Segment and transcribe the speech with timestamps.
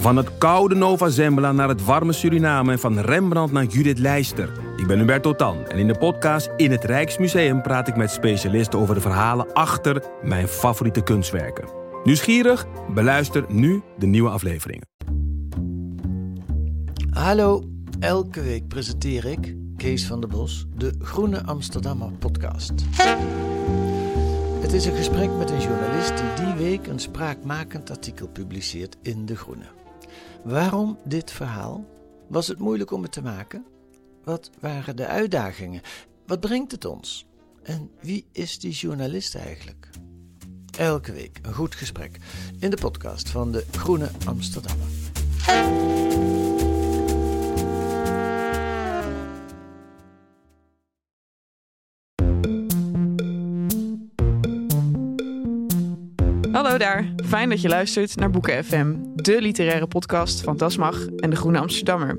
[0.00, 4.52] Van het koude Nova Zembla naar het warme Suriname en van Rembrandt naar Judith Leister.
[4.76, 8.78] Ik ben Hubert Totan en in de podcast In het Rijksmuseum praat ik met specialisten
[8.78, 11.68] over de verhalen achter mijn favoriete kunstwerken.
[12.04, 12.66] Nieuwsgierig?
[12.94, 14.86] Beluister nu de nieuwe afleveringen.
[17.10, 17.62] Hallo,
[17.98, 22.72] elke week presenteer ik, Kees van der Bos, de Groene Amsterdammer podcast.
[24.60, 29.26] Het is een gesprek met een journalist die die week een spraakmakend artikel publiceert in
[29.26, 29.79] De Groene.
[30.44, 31.84] Waarom dit verhaal?
[32.28, 33.64] Was het moeilijk om het te maken?
[34.24, 35.80] Wat waren de uitdagingen?
[36.26, 37.26] Wat brengt het ons?
[37.62, 39.88] En wie is die journalist eigenlijk?
[40.78, 42.18] Elke week een goed gesprek
[42.58, 44.88] in de podcast van de Groene Amsterdammer.
[56.70, 61.30] Hallo daar, fijn dat je luistert naar Boeken FM, de literaire podcast van Dasmag en
[61.30, 62.14] de Groene Amsterdammer.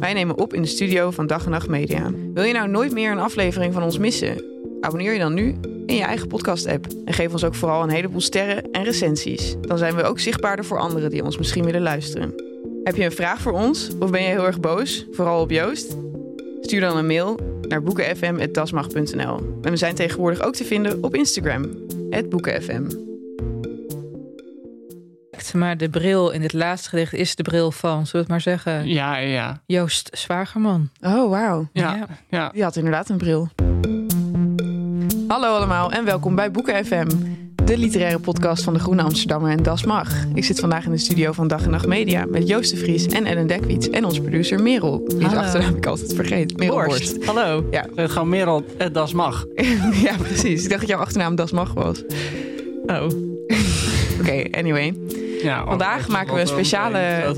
[0.00, 2.10] Wij nemen op in de studio van Dag en Nacht Media.
[2.34, 4.44] Wil je nou nooit meer een aflevering van ons missen?
[4.80, 8.20] Abonneer je dan nu in je eigen podcast-app en geef ons ook vooral een heleboel
[8.20, 9.56] sterren en recensies.
[9.60, 12.34] Dan zijn we ook zichtbaarder voor anderen die ons misschien willen luisteren.
[12.84, 15.96] Heb je een vraag voor ons of ben je heel erg boos, vooral op Joost?
[16.60, 17.38] Stuur dan een mail
[17.68, 19.36] naar boekenfm.dasmag.nl.
[19.62, 21.66] En we zijn tegenwoordig ook te vinden op Instagram,
[22.28, 23.09] boekenfm.
[25.54, 28.40] Maar de bril in dit laatste gedicht is de bril van, zullen we het maar
[28.40, 30.90] zeggen, Ja, ja, Joost Zwagerman.
[31.00, 31.68] Oh, wauw.
[31.72, 31.94] ja.
[31.96, 32.06] Ja.
[32.28, 32.50] ja.
[32.54, 33.48] Je had inderdaad een bril.
[35.28, 37.08] Hallo allemaal en welkom bij Boeken FM,
[37.64, 40.12] de literaire podcast van de Groene Amsterdammer en Das Mag.
[40.34, 43.06] Ik zit vandaag in de studio van Dag en Nacht Media met Joost de Vries
[43.06, 45.04] en Ellen Dekwiets en onze producer Merel.
[45.16, 46.56] Die achternaam ik altijd vergeet.
[46.56, 47.24] Merel Borst.
[47.24, 47.66] Hallo.
[47.70, 47.86] Ja.
[47.96, 49.46] Gewoon Merel, het das mag.
[50.06, 50.62] ja, precies.
[50.62, 52.02] Ik dacht dat jouw achternaam Das Mag was.
[52.86, 53.06] Oh.
[54.20, 54.94] Oké, anyway.
[55.42, 57.34] Ja, Vandaag om- maken we een speciale-.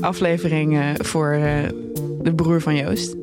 [0.00, 1.54] Aflevering eh, voor eh,
[2.22, 3.16] de broer van Joost.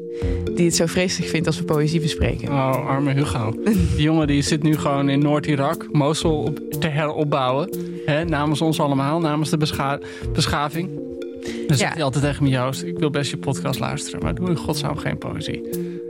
[0.55, 2.47] Die het zo vreselijk vindt als we poëzie bespreken.
[2.49, 3.51] Oh, arme Hugo.
[3.95, 7.69] Die jongen die zit nu gewoon in Noord-Irak, Mosul op, te heropbouwen.
[8.05, 9.99] Hè, namens ons allemaal, namens de bescha-
[10.33, 10.89] beschaving.
[11.67, 14.49] Dan zegt hij altijd tegen me, Joost, ik wil best je podcast luisteren, maar doe
[14.49, 15.61] in godsnaam geen poëzie.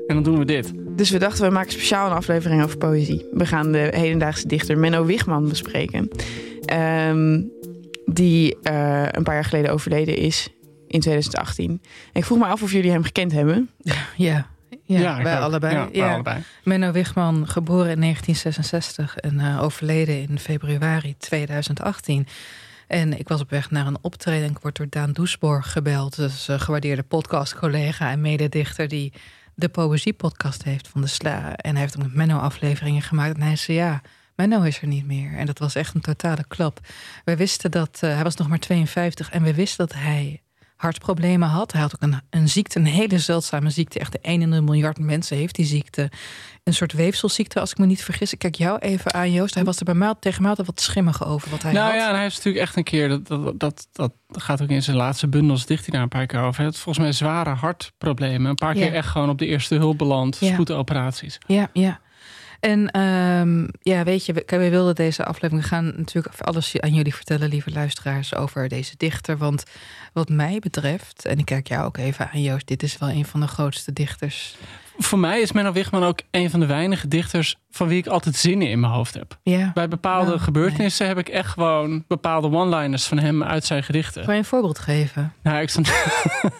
[0.08, 0.72] En dan doen we dit.
[0.96, 3.26] Dus we dachten, we maken speciaal een aflevering over poëzie.
[3.32, 6.10] We gaan de hedendaagse dichter Menno Wigman bespreken.
[6.66, 7.42] Ehm,
[8.06, 10.50] die eh, een paar jaar geleden overleden is
[10.88, 11.70] in 2018.
[11.70, 11.80] En
[12.14, 13.70] ik vroeg me af of jullie hem gekend hebben.
[14.16, 14.48] Ja,
[14.86, 15.44] ja, wij ook.
[15.44, 15.76] allebei.
[15.76, 16.44] Ja, wij allebei.
[16.64, 22.28] Menno Wigman, geboren in 1966 en eh, overleden in februari 2018.
[22.88, 26.16] En ik was op weg naar een optreden en ik word door Daan Doesborg gebeld.
[26.16, 29.14] Dus een gewaardeerde podcastcollega en mededichter die
[29.56, 31.56] de poëziepodcast heeft van de Sla.
[31.56, 33.36] En hij heeft ook met Menno afleveringen gemaakt.
[33.36, 34.02] En hij zei ja,
[34.36, 35.34] Menno is er niet meer.
[35.38, 36.80] En dat was echt een totale klap.
[37.26, 40.42] Wij wisten dat, eh, hij was nog maar 52 en we wisten dat hij
[40.76, 41.72] hartproblemen had.
[41.72, 44.00] Hij had ook een, een ziekte, een hele zeldzame ziekte.
[44.00, 46.12] Echt de 1 in een miljard mensen heeft die ziekte.
[46.64, 48.34] Een soort weefselziekte, als ik me niet vergis.
[48.34, 49.54] Ik kijk jou even aan, Joost.
[49.54, 51.96] Hij was er bij mij tegen mij wat schimmig over wat hij nou had.
[51.96, 54.14] ja, en hij heeft natuurlijk echt een keer, dat, dat, dat, dat
[54.44, 56.56] gaat ook in zijn laatste bundels, dicht hij daar een paar keer over.
[56.56, 58.50] Hij had volgens mij zware hartproblemen.
[58.50, 58.86] Een paar Ja.
[58.86, 60.54] keer echt gewoon op de eerste hulp beland, Ja.
[60.54, 61.38] spoedoperaties.
[61.48, 62.00] Ja, ja.
[62.64, 67.16] En ehm, ja, weet je, we, we wilden deze aflevering gaan natuurlijk alles aan jullie
[67.16, 69.38] vertellen, lieve luisteraars, over deze dichter.
[69.38, 69.64] Want
[70.14, 73.26] wat mij betreft, en ik kijk jou ook even aan, Joost, dit is wel een
[73.26, 74.56] van de grootste dichters.
[74.98, 78.36] Voor mij is Menno Wigman ook een van de weinige dichters van wie ik altijd
[78.36, 79.38] zinnen in mijn hoofd heb.
[79.44, 79.72] Ja.
[79.74, 84.24] Bij bepaalde Nou, gebeurtenissen heb ik echt gewoon bepaalde one-liners van hem uit zijn gedichten.
[84.26, 85.34] Kan je een voorbeeld geven?
[85.44, 85.88] Nou, ik stond,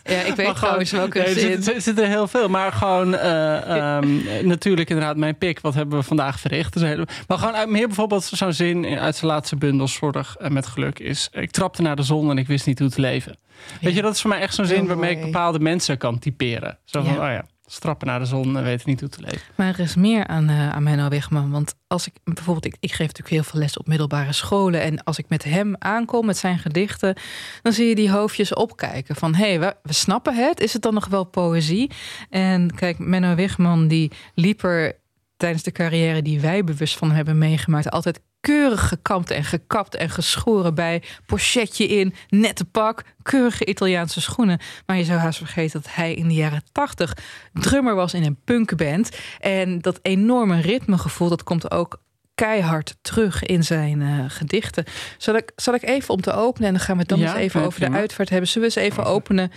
[0.04, 1.64] Ja, ik weet trouwens welke Nee, er, zin.
[1.64, 4.18] zit, er zitten heel veel, maar gewoon eh, ehm,
[4.48, 5.60] natuurlijk inderdaad mijn pik.
[5.60, 6.74] Wat hebben we vandaag verricht?
[6.74, 10.36] Dus hele- maar gewoon uit, meer bijvoorbeeld zo'n zin in- uit zijn laatste bundel, Zorg
[10.40, 11.30] en met geluk, is...
[11.32, 13.38] Ik trapte naar de zon en ik wist niet hoe te leven.
[13.82, 16.78] Weet je, dat is voor mij echt zo'n zin waarmee ik bepaalde mensen kan typeren.
[16.86, 19.42] Zo van, oh ja, strappen naar de zon en weten niet hoe te leven.
[19.56, 21.52] Maar er is meer aan, eh aan Menno Wigman.
[21.52, 24.82] Want als ik bijvoorbeeld, ik, ik geef natuurlijk heel veel les op middelbare scholen.
[24.82, 27.16] En als ik met hem aankom, met zijn gedichten,
[27.62, 29.16] dan zie je die hoofdjes opkijken.
[29.16, 30.60] Van hé, hey, we, we snappen het.
[30.60, 31.92] Is het dan nog wel poëzie?
[32.30, 35.02] En kijk, Menno Wigman die liep er
[35.38, 40.10] tijdens de carrière die wij bewust van hebben meegemaakt, altijd keurig gekamd en gekapt en
[40.10, 41.04] geschoren bij.
[41.26, 44.60] Pochetje in, nette pak, keurige Italiaanse schoenen.
[44.86, 47.18] Maar je zou haast vergeten dat hij in de jaren tachtig
[47.54, 49.10] drummer was in een punkband.
[49.40, 52.02] En dat enorme ritmegevoel, dat komt ook
[52.36, 54.84] keihard terug in zijn eh, gedichten.
[55.18, 57.26] Zal ik, zal ik even om te openen en dan gaan we het dan Ja,
[57.26, 58.50] eens even ja, over de uitvaart hebben.
[58.50, 59.52] Zullen we eens even openen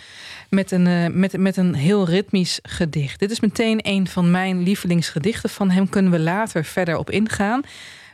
[0.48, 3.18] met een, eh, met, met een heel ritmisch gedicht.
[3.18, 5.50] Dit is meteen een van mijn lievelingsgedichten.
[5.50, 7.62] Van hem kunnen we later verder op ingaan.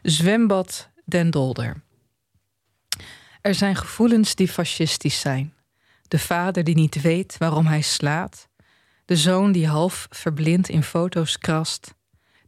[0.02, 1.82] Zwembad Den Dolder.
[3.40, 5.54] Er zijn gevoelens die fascistisch zijn.
[6.08, 8.48] De vader die niet weet waarom hij slaat.
[9.04, 11.94] De zoon die half verblind in foto's krast.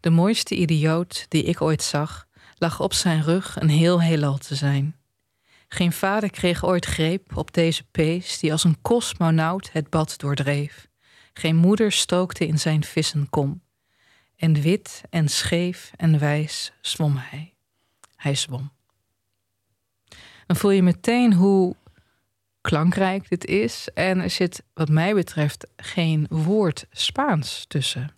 [0.01, 2.27] De mooiste idioot die ik ooit zag,
[2.59, 4.97] lag op zijn rug een heel heelal te zijn.
[5.69, 10.89] Geen vader kreeg ooit greep op deze pees die als een kosmonaut het bad doordreef.
[11.33, 13.64] Geen moeder stookte in zijn vissenkom.
[14.37, 17.55] En wit en scheef en wijs zwom hij.
[18.17, 18.73] Hij zwom.
[20.47, 21.77] Dan voel je meteen hoe
[22.61, 23.89] klankrijk dit is.
[23.95, 28.11] En er zit, wat mij betreft, geen woord Spaans tussen.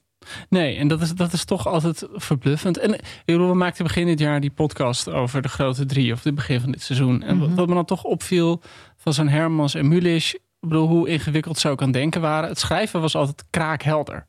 [0.49, 2.79] Nee, en dat is, dat is toch altijd verbluffend.
[2.79, 6.61] En we maakten begin dit jaar die podcast over de grote drie, of het begin
[6.61, 7.23] van dit seizoen.
[7.23, 7.55] En Mhm.
[7.55, 8.63] wat me dan toch opviel
[8.97, 10.37] van zo'n Hermans en Mulisch,
[10.67, 12.49] ik bedoel, hoe ingewikkeld ze ook aan denken waren.
[12.49, 14.27] Het schrijven was altijd kraakhelder.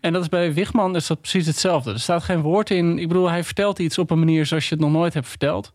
[0.00, 1.92] En dat is bij Wigman is dat precies hetzelfde.
[1.92, 2.98] Er staat geen woord in.
[2.98, 5.72] Ik bedoel, hij vertelt iets op een manier zoals je het nog nooit hebt verteld,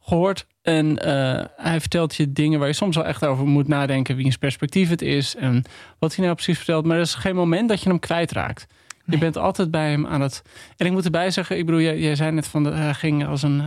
[0.00, 0.46] gehoord.
[0.62, 4.16] En eh, hij vertelt je dingen waar je soms wel echt over moet nadenken.
[4.16, 5.64] Wiens perspectief het is en
[5.98, 6.84] wat hij nou precies vertelt.
[6.86, 8.66] Maar er is geen moment dat je hem kwijtraakt.
[9.04, 10.42] Je bent altijd bij hem aan het.
[10.76, 13.26] En ik moet erbij zeggen, ik bedoel, jij, jij zei net van de, hij ging
[13.26, 13.60] als een.
[13.60, 13.66] eh,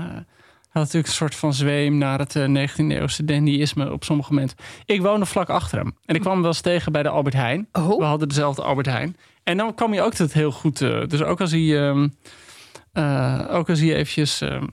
[0.72, 4.58] had natuurlijk een soort van zweem naar het eh, 19e-eeuwse dandyisme op sommige momenten.
[4.86, 5.96] Ik woonde vlak achter hem.
[6.06, 7.68] En ik kwam hem wel eens tegen bij de Albert Heijn.
[7.72, 9.18] We Oh, hadden dezelfde Albert Heijn.
[9.44, 10.82] En dan kwam je ook het heel goed.
[10.82, 12.08] eh, dus ook als hij, ehm,
[12.94, 14.66] eh, ook als hij eventjes ehm,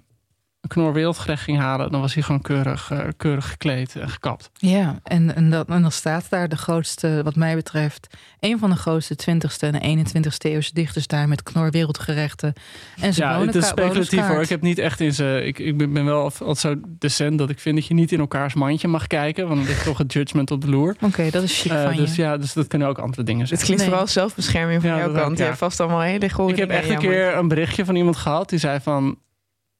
[0.69, 4.51] knor wereldgerecht ging halen, dan was hij gewoon keurig, eh, keurig gekleed en gekapt.
[4.55, 4.99] ja.
[5.05, 8.07] En, en, dat, en dan staat daar de grootste, wat mij betreft,
[8.41, 12.53] een van de grootste 20ste en 21ste eeuwse dichters daar met knor wereldgerechten.
[13.01, 14.43] En zijn Ja, het is speculatief hoor.
[14.43, 15.43] Ik heb niet echt in ze.
[15.45, 18.55] Ik, ik ben wel altijd zo decent dat ik vind dat je niet in elkaars
[18.55, 19.47] mandje mag kijken.
[19.49, 20.97] Want dan ligt toch het judgment op de loer.
[21.01, 22.23] Oké, dat is chic Eh, van dus je.
[22.23, 23.59] ja, dus dat kunnen ook andere dingen zijn.
[23.59, 23.91] Dit klinkt Nee.
[23.93, 25.39] vooral zelfbescherming van Ja, jouw ook, kant.
[25.39, 28.17] Je hebt vast allemaal hele goede Ik heb echt een keer een berichtje van iemand
[28.17, 28.49] gehad.
[28.49, 29.19] Die zei van...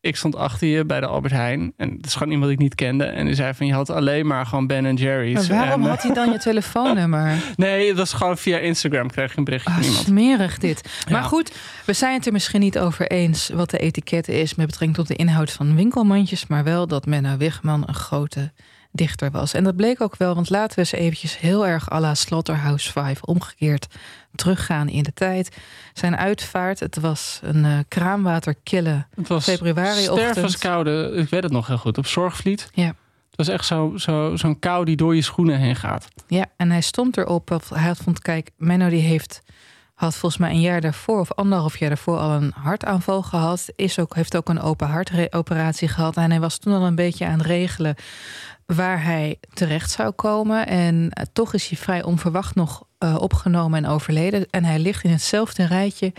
[0.09, 1.73] Ik stond achter je bij de Albert Heijn.
[1.77, 3.05] En dat is gewoon iemand die ik niet kende.
[3.05, 3.67] En die zei van...
[3.67, 5.35] Je had alleen maar gewoon Ben Jerry's.
[5.49, 7.35] Maar waarom En, eh, had hij dan je telefoonnummer?
[7.57, 10.07] Nee, dat was gewoon via Instagram kreeg je een berichtje Ah, van iemand.
[10.07, 11.05] smerig dit.
[11.11, 11.53] Maar goed,
[11.85, 15.07] we zijn het er misschien niet over eens wat de etiket is met betrekking tot
[15.09, 18.53] de inhoud van winkelmandjes, maar wel dat Menno Wigman een grote
[18.93, 19.55] dichter was.
[19.55, 22.93] En dat bleek ook wel, want laten we eens eventjes heel erg à la Slaughterhouse
[22.93, 23.87] 5 omgekeerd
[24.35, 25.57] teruggaan in de tijd.
[25.93, 31.13] Zijn uitvaart, het was een eh, kraanwaterkille Het was stervenskoude.
[31.15, 31.99] Ik weet het nog heel goed.
[31.99, 32.71] Op Zorgvliet.
[32.73, 32.87] Ja.
[32.87, 36.09] Het was echt zo'n zo, zo'n kou die door je schoenen heen gaat.
[36.27, 37.51] Ja, en hij stond erop.
[37.51, 39.43] of Hij had vond, kijk, Menno die heeft
[39.99, 43.65] had volgens mij een jaar daarvoor of anderhalf jaar daarvoor al een hartaanval gehad.
[43.77, 46.17] Is ook, heeft ook een open hartoperatie gehad.
[46.17, 47.95] En hij was toen al een beetje aan het regelen
[48.77, 50.67] waar hij terecht zou komen.
[50.67, 54.47] En eh, toch is hij vrij onverwacht nog eh, opgenomen en overleden.
[54.51, 56.13] En hij ligt in hetzelfde rijtje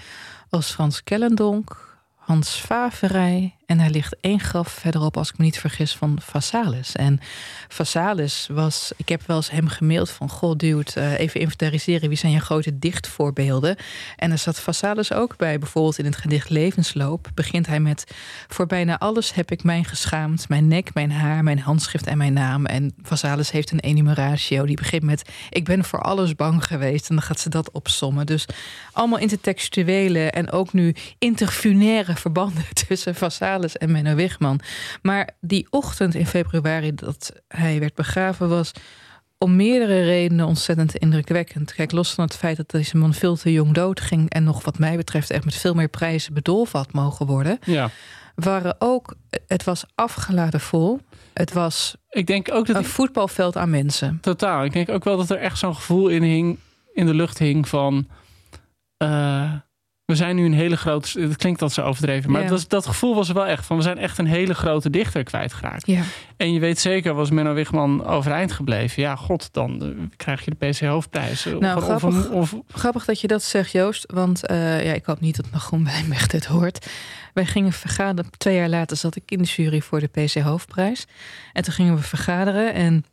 [0.49, 3.58] als Frans Kellendonk, Hans Faverij.
[3.69, 6.95] En hij ligt één graf verderop, als ik me niet vergis, van Vassalis.
[6.95, 7.19] En
[7.67, 10.29] Vassalis was, ik heb wel eens hem gemaild van...
[10.29, 13.75] goh, dude, eh, even inventariseren, wie zijn je grote dichtvoorbeelden?
[14.15, 15.59] En er zat Vassalis ook bij.
[15.59, 18.11] Bijvoorbeeld in het gedicht Levensloop begint hij met...
[18.47, 20.49] voor bijna alles heb ik mij geschaamd.
[20.49, 22.65] Mijn nek, mijn haar, mijn handschrift en mijn naam.
[22.65, 25.29] En Vassalis heeft een enumeratio die begint met...
[25.49, 27.09] ik ben voor alles bang geweest.
[27.09, 28.25] En dan gaat ze dat opsommen.
[28.25, 28.45] Dus
[28.91, 32.63] allemaal intertextuele en ook nu interfunaire verbanden...
[32.87, 34.59] tussen Vassalis en Menno Wigman.
[35.01, 38.71] Maar die ochtend in februari dat hij werd begraven was
[39.37, 41.73] om meerdere redenen ontzettend indrukwekkend.
[41.73, 44.79] Kijk, los van het feit dat deze man veel te jong doodging en nog wat
[44.79, 47.89] mij betreft echt met veel meer prijzen bedolven had mogen worden, Ja.
[48.35, 49.15] waren ook,
[49.47, 50.99] het was afgeladen vol.
[51.33, 54.17] Het was Ik denk ook dat een voetbalveld aan mensen.
[54.21, 54.63] Totaal.
[54.63, 56.59] Ik denk ook wel dat er echt zo'n gevoel in, hing,
[56.93, 58.07] in de lucht hing van...
[58.97, 59.53] eh,
[60.09, 61.19] we zijn nu een hele grote...
[61.21, 62.31] Het klinkt dat zo overdreven.
[62.31, 62.49] Maar Ja.
[62.49, 63.75] was, dat gevoel was er wel echt van...
[63.77, 65.87] we zijn echt een hele grote dichter kwijtgeraakt.
[65.87, 66.01] Ja.
[66.37, 69.01] En je weet zeker, was Menno Wigman overeind gebleven...
[69.01, 71.45] ja, god, dan eh, krijg je de PC Hoofdprijs.
[71.45, 72.29] Of- Nou, of, grappig.
[72.29, 74.11] of, Grappig dat je dat zegt, Joost.
[74.13, 76.87] Want eh, ja, ik hoop niet dat Nagroen Wijnberg dit hoort.
[77.33, 78.31] Wij gingen vergaderen.
[78.37, 81.05] Twee jaar later zat ik in de jury voor de PC Hoofdprijs.
[81.53, 82.73] En toen gingen we vergaderen.
[82.73, 83.05] En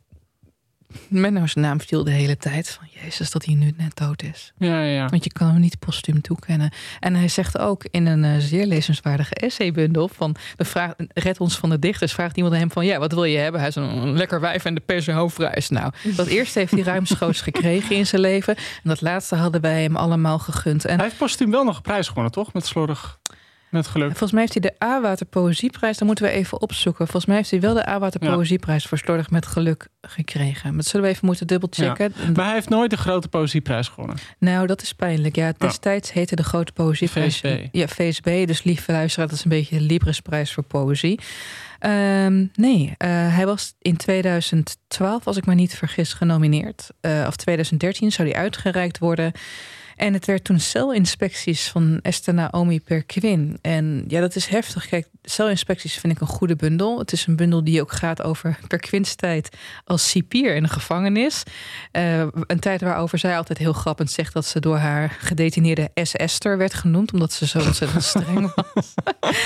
[1.07, 2.69] Menno's naam viel de hele tijd.
[2.69, 4.53] Van Jezus, dat hij nu net dood is.
[4.57, 5.07] ja, ja.
[5.07, 6.71] Want je kan hem niet postuum toekennen.
[6.99, 10.07] En hij zegt ook in een eh, zeer lezenswaardige essaybundel...
[10.07, 12.85] van de vraag, red ons van de dichters, vraagt iemand aan hem van...
[12.85, 13.59] ja, wat wil je hebben?
[13.59, 15.69] Hij is een lekker wijf en de pers en hoofdprijs.
[15.69, 18.55] Nou, dat eerste heeft hij ruimschoots gekregen in zijn leven.
[18.55, 20.85] En dat laatste hadden wij hem allemaal gegund.
[20.85, 22.53] En Hij heeft postuum wel nog een prijs gewonnen, toch?
[22.53, 23.19] Met slordig.
[23.69, 24.07] Met geluk.
[24.07, 25.97] Volgens mij heeft hij de A-Water Poëzieprijs.
[25.97, 27.05] Dan moeten we even opzoeken.
[27.05, 28.33] Volgens mij heeft hij wel de A-Water Ja.
[28.33, 30.67] Poëzieprijs voor Slordig met Geluk gekregen.
[30.67, 32.13] Maar dat zullen we even moeten dubbelchecken.
[32.35, 34.17] Maar hij heeft nooit de grote poëzieprijs gewonnen.
[34.39, 35.35] Nou, dat is pijnlijk.
[35.35, 37.39] Ja, destijds heette de grote poëzieprijs...
[37.39, 37.67] VSB.
[37.71, 38.47] Ja, VSB.
[38.47, 41.19] Dus lieve luisteraar, dat is een beetje de Libresprijs voor poëzie.
[41.79, 46.89] Ehm, nee, eh, hij was in 2012, als ik me niet vergis, genomineerd.
[47.01, 49.31] Eh, of 2013 zou hij uitgereikt worden.
[49.97, 53.57] En het werd toen celinspecties van Esther Naomi Perquin.
[53.61, 54.87] En ja, dat is heftig.
[54.87, 56.99] Kijk, celinspecties vind ik een goede bundel.
[56.99, 61.43] Het is een bundel die ook gaat over Perquins tijd als cipier in de gevangenis.
[61.91, 66.57] Eh, een tijd waarover zij altijd heel grappend zegt dat ze door haar gedetineerde S-Esther
[66.57, 68.93] werd genoemd, omdat ze zo ontzettend streng was.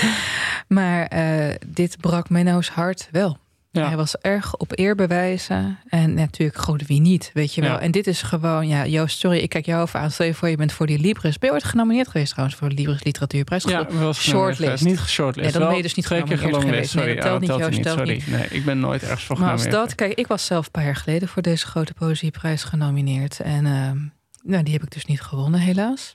[0.68, 3.38] maar eh, dit brak Menno's hart wel.
[3.72, 3.86] Ja.
[3.86, 5.78] Hij was erg op eer bewijzen.
[5.88, 7.70] En natuurlijk, goed, wie niet, weet je wel.
[7.70, 7.80] Ja.
[7.80, 10.10] En dit is gewoon, ja, Joost, sorry, ik kijk jou even aan.
[10.10, 11.38] Stel je voor, je bent voor die Libris.
[11.38, 13.64] Ben je ooit genomineerd geweest trouwens voor de Libris Literatuurprijs?
[13.64, 14.84] Ja, was Shortlist.
[14.84, 15.52] Niet shortlist.
[15.52, 16.94] Ja, dan ben je dus niet twee keer genomineerd geweest.
[16.94, 17.82] Nee, Sorry, dat telt oh, niet, Joost, niet.
[17.82, 18.22] telt Sorry.
[18.26, 20.84] Nee, ik ben nooit ergens voor Maar als dat, kijk, ik was zelf een paar
[20.84, 23.40] jaar geleden voor deze grote poëzieprijs genomineerd.
[23.40, 23.98] En ehm,
[24.42, 26.14] nou, die heb ik dus niet gewonnen, helaas.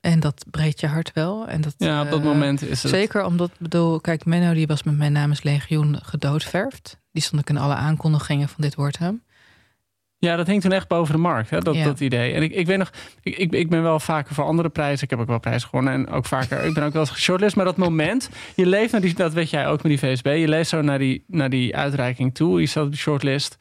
[0.00, 1.48] En dat breekt je hart wel.
[1.48, 2.92] En dat, Ja, op dat eh, moment is het...
[2.92, 6.98] Zeker omdat, bedoel, kijk, Menno die was met mijn namens Legioen gedoodverfd.
[7.12, 9.22] Die stond ik in alle aankondigingen van dit wordt hem.
[10.18, 11.84] Ja, dat hing toen echt boven de markt, hè, dat, Ja.
[11.84, 12.32] dat idee.
[12.32, 12.90] En ik, ik weet nog,
[13.22, 15.04] ik, ik, ik ben wel vaker voor andere prijzen.
[15.04, 16.64] Ik heb ook wel prijzen gewonnen en ook vaker.
[16.64, 17.56] ik ben ook wel eens geshortlist.
[17.56, 20.26] Maar dat moment, je leeft naar die, dat weet jij ook met die VSB.
[20.38, 22.60] Je leeft zo naar die, naar die uitreiking toe.
[22.60, 23.56] Je staat op de shortlist.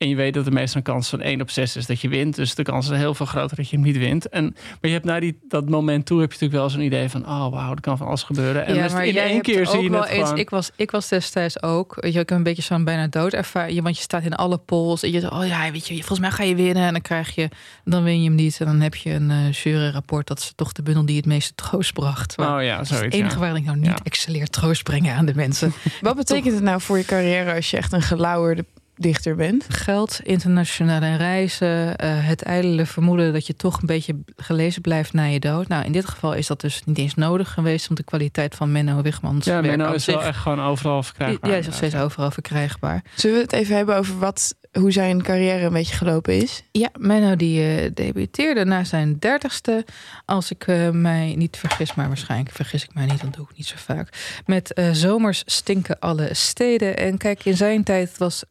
[0.00, 2.08] En je weet dat er meestal een kans van 1 op 6 is dat je
[2.08, 2.36] wint.
[2.36, 4.28] Dus de kans is heel veel groter dat je hem niet wint.
[4.28, 7.08] En, maar je hebt naar die, dat moment toe heb je natuurlijk wel zo'n idee
[7.08, 7.26] van...
[7.26, 8.66] oh wauw, er kan van alles gebeuren.
[8.66, 10.38] En dus in één keer zie je wel het eens, gewoon...
[10.38, 13.82] Ik was, ik was destijds ook, weet je, ik heb een beetje zo'n bijna doodervaring.
[13.82, 15.02] Want je staat in alle polls.
[15.02, 16.84] En je oh ja, weet je, volgens mij ga je winnen.
[16.84, 17.48] En dan krijg je,
[17.84, 18.60] dan win je hem niet.
[18.60, 20.26] En dan heb je een uh, juryrapport.
[20.26, 22.36] Dat is toch de bundel die het meeste troost bracht.
[22.36, 23.04] Maar oh ja, zoiets.
[23.04, 23.54] het enige ja.
[23.54, 23.98] ik nou niet Ja.
[24.02, 25.72] excelleer troost brengen aan de mensen.
[26.00, 28.64] Wat betekent het nou voor je carrière als je echt een gelauwerde
[29.00, 29.64] dichter bent?
[29.68, 35.24] Geld, internationale reizen, eh, het ijdele vermoeden dat je toch een beetje gelezen blijft na
[35.24, 35.68] je dood.
[35.68, 38.72] Nou, in dit geval is dat dus niet eens nodig geweest, want de kwaliteit van
[38.72, 41.50] Menno Wigmans Ja, Menno is wel echt gewoon overal verkrijgbaar.
[41.50, 43.04] ja, is nog steeds overal verkrijgbaar.
[43.14, 46.62] Zullen we het even hebben over wat, hoe zijn carrière een beetje gelopen is?
[46.72, 49.84] Ja, Menno die eh, debuteerde na zijn dertigste.
[50.24, 53.56] Als ik eh, mij niet vergis, maar waarschijnlijk vergis ik mij niet, dat doe ik
[53.56, 54.40] niet zo vaak.
[54.46, 56.96] Met eh, Zomers stinken alle steden.
[56.96, 58.44] En kijk, in zijn tijd was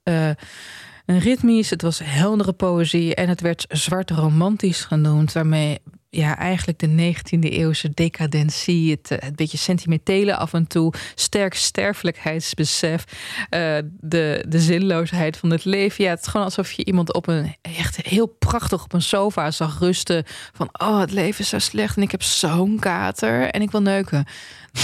[1.06, 5.80] een ritmisch, het was heldere poëzie en het werd zwart romantisch genoemd, waarmee
[6.10, 11.54] ja, eigenlijk de 19e eeuwse decadentie, het, eh, het beetje sentimentele af en toe, sterk
[11.54, 13.04] sterfelijkheidsbesef,
[13.50, 16.04] eh, de, de zinloosheid van het leven.
[16.04, 19.52] Ja, het is gewoon alsof je iemand op een echt heel prachtig op een sofa
[19.52, 20.24] zag rusten.
[20.54, 23.82] Van oh, het leven is zo slecht en ik heb zo'n kater en ik wil
[23.82, 24.26] neuken.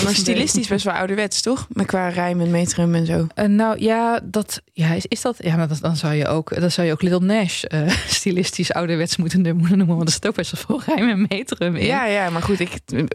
[0.04, 1.68] Maar stilistisch best wel ouderwets, toch?
[1.74, 3.28] Maar qua rijm en metrum en zo.
[3.36, 5.38] Eh, nou ja, dat ja, is, is dat.
[5.40, 8.74] Ja, maar dat, dan zou je ook, dan zou je ook Little Nash eh, stilistisch
[8.74, 11.86] ouderwets moeten noemen, want er zit ook best wel veel rijm en metrum in.
[11.86, 12.72] Ja, ja, maar goed, ik,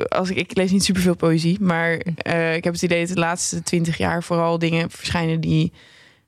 [0.09, 1.61] als ik, ik lees niet superveel poëzie.
[1.61, 5.73] Maar eh, ik heb het idee dat de laatste twintig jaar vooral dingen verschijnen die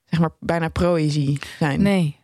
[0.05, 1.83] zeg maar bijna proëzie zijn.
[1.83, 2.21] Nee.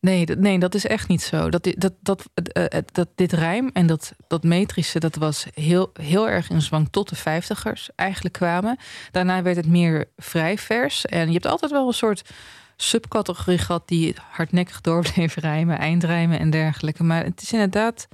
[0.00, 1.48] Nee, dat, nee, dat is echt niet zo.
[1.50, 5.90] Dat, dit- dat, dat, eh, dat dit rijm en dat, dat metrische, dat was heel,
[6.00, 8.78] heel erg in zwang tot de vijftigers eigenlijk kwamen.
[9.10, 11.06] Daarna werd het meer vrij vers.
[11.06, 12.30] En je hebt altijd wel een soort
[12.76, 17.02] subcategorie gehad die hardnekkig door bleef rijmen, eindrijmen en dergelijke.
[17.04, 18.08] Maar het is inderdaad.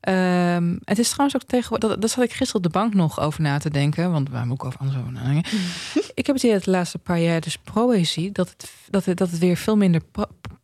[0.00, 1.88] ehm, het is trouwens ook tegenwoordig.
[1.90, 4.12] Dat, dat zat ik gisteren op de bank nog over na te denken.
[4.12, 5.52] Want waar moet ik over anders over nadenken?
[6.14, 8.32] ik heb het hier de laatste paar jaar dus proëzie.
[8.32, 10.00] Dat het, dat het, dat het weer veel minder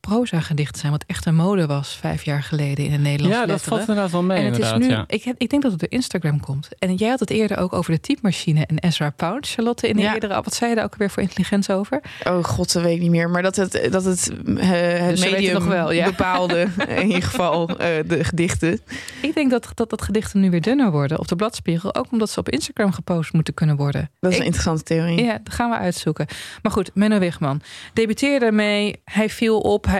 [0.00, 0.92] proza gedichten zijn.
[0.92, 3.76] Wat echt een mode was vijf jaar geleden in de Nederlandse Ja, dat letteren.
[3.76, 4.38] valt inderdaad wel mee.
[4.38, 5.04] En het is nu, ja.
[5.06, 6.68] ik, heb- ik denk dat het door Instagram komt.
[6.78, 9.48] En jij had het eerder ook over de typemachine en Ezra Pound.
[9.48, 10.14] Charlotte, in de Ja.
[10.14, 12.00] eerdere, wat zei je daar ook weer voor intelligentie over?
[12.24, 13.30] Oh god, dat weet ik niet meer.
[13.30, 16.04] Maar dat het, dat het, eh, het Dus medium nog wel, ja.
[16.04, 17.76] bepaalde, in ieder geval eh,
[18.06, 18.80] de gedichten.
[19.22, 21.94] Ik denk dat, dat, dat gedichten nu weer dunner worden op de bladspiegel.
[21.94, 24.10] Ook omdat ze op Instagram gepost moeten kunnen worden.
[24.20, 25.22] Dat is Ik- een interessante theorie.
[25.24, 26.26] Ja, dat gaan we uitzoeken.
[26.62, 27.60] Maar goed, Menno Wigman
[27.92, 29.00] debuteerde mee.
[29.04, 29.86] Hij viel op.
[29.86, 29.99] Hij,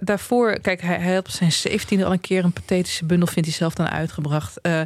[0.00, 3.48] daarvoor, kijk, hij, hij had op zijn 17e al een keer een pathetische bundel, vindt
[3.48, 4.60] hij zelf dan uitgebracht.
[4.60, 4.80] Eh,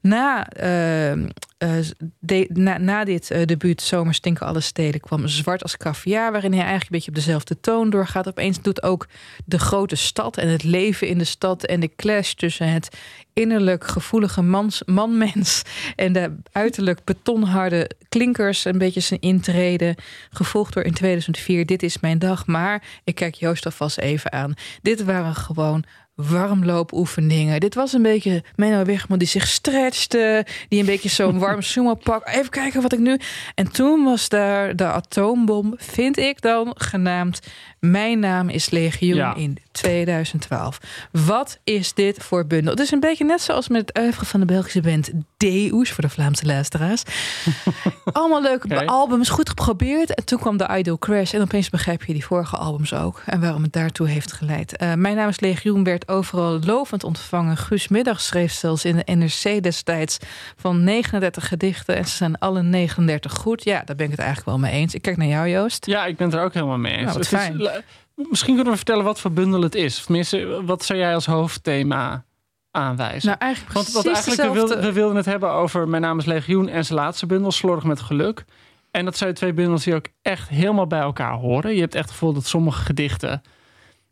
[0.00, 1.18] na, eh,
[1.60, 2.48] eh,
[2.78, 6.90] na, dit eh, debuut, Zomer stinken alle steden, kwam Zwart als caviar, waarin hij eigenlijk
[6.90, 8.28] een beetje op dezelfde toon doorgaat.
[8.28, 9.06] Opeens doet ook
[9.44, 12.98] de grote stad en het leven in de stad en de clash tussen het
[13.32, 15.62] innerlijk gevoelige mans, man-mens
[15.96, 19.96] en de uiterlijk betonharde klinkers een beetje zijn intrede.
[20.30, 22.46] Gevolgd door in 2004 Dit is mijn dag.
[22.46, 24.54] Maar ik kijk Joost alvast even aan.
[24.82, 25.84] Dit waren gewoon
[26.28, 27.60] warmloopoefeningen.
[27.60, 31.94] Dit was een beetje Menno Wegman die zich stretchte, die een beetje zo'n warm sumo
[31.94, 32.28] pak.
[32.28, 33.18] Even kijken wat ik nu.
[33.54, 37.40] En toen was daar de atoombom, vind ik dan, genaamd
[37.80, 40.80] Mijn naam is Legioen in 2012.
[41.12, 42.70] Wat is dit voor bundel?
[42.72, 46.02] Het is een beetje net zoals met het oeuvre van de Belgische band Deus voor
[46.02, 47.02] de Vlaamse luisteraars.
[48.12, 50.14] Allemaal leuke albums, goed geprobeerd.
[50.14, 53.40] En toen kwam de Idol Crash en opeens begrijp je die vorige albums ook en
[53.40, 54.82] waarom het daartoe heeft geleid.
[54.82, 57.56] Uh, Mijn naam is Legioen werd overal lovend ontvangen.
[57.56, 60.18] Guus Middag schreef zelfs in de NRC destijds
[60.56, 63.64] van 39 gedichten en ze zijn alle 39 goed.
[63.64, 64.94] Ja, daar ben ik het eigenlijk wel mee eens.
[64.94, 65.86] Ik kijk naar jou, Joost.
[65.86, 67.04] Ja, ik ben het er ook helemaal mee eens.
[67.04, 67.60] Nou, wat fijn.
[67.60, 67.69] Is,
[68.14, 69.98] misschien kunnen we vertellen wat voor bundel het is.
[69.98, 72.24] Of tenminste, wat zou jij als hoofdthema
[72.70, 73.28] aanwijzen?
[73.28, 76.68] Nou, eigenlijk Want eigenlijk we wilden, we wilden het hebben over Mijn naam is Legioen
[76.68, 78.44] en zijn laatste bundel, Slordig met Geluk.
[78.90, 81.74] En dat zijn twee bundels die ook echt helemaal bij elkaar horen.
[81.74, 83.42] Je hebt echt het gevoel dat sommige gedichten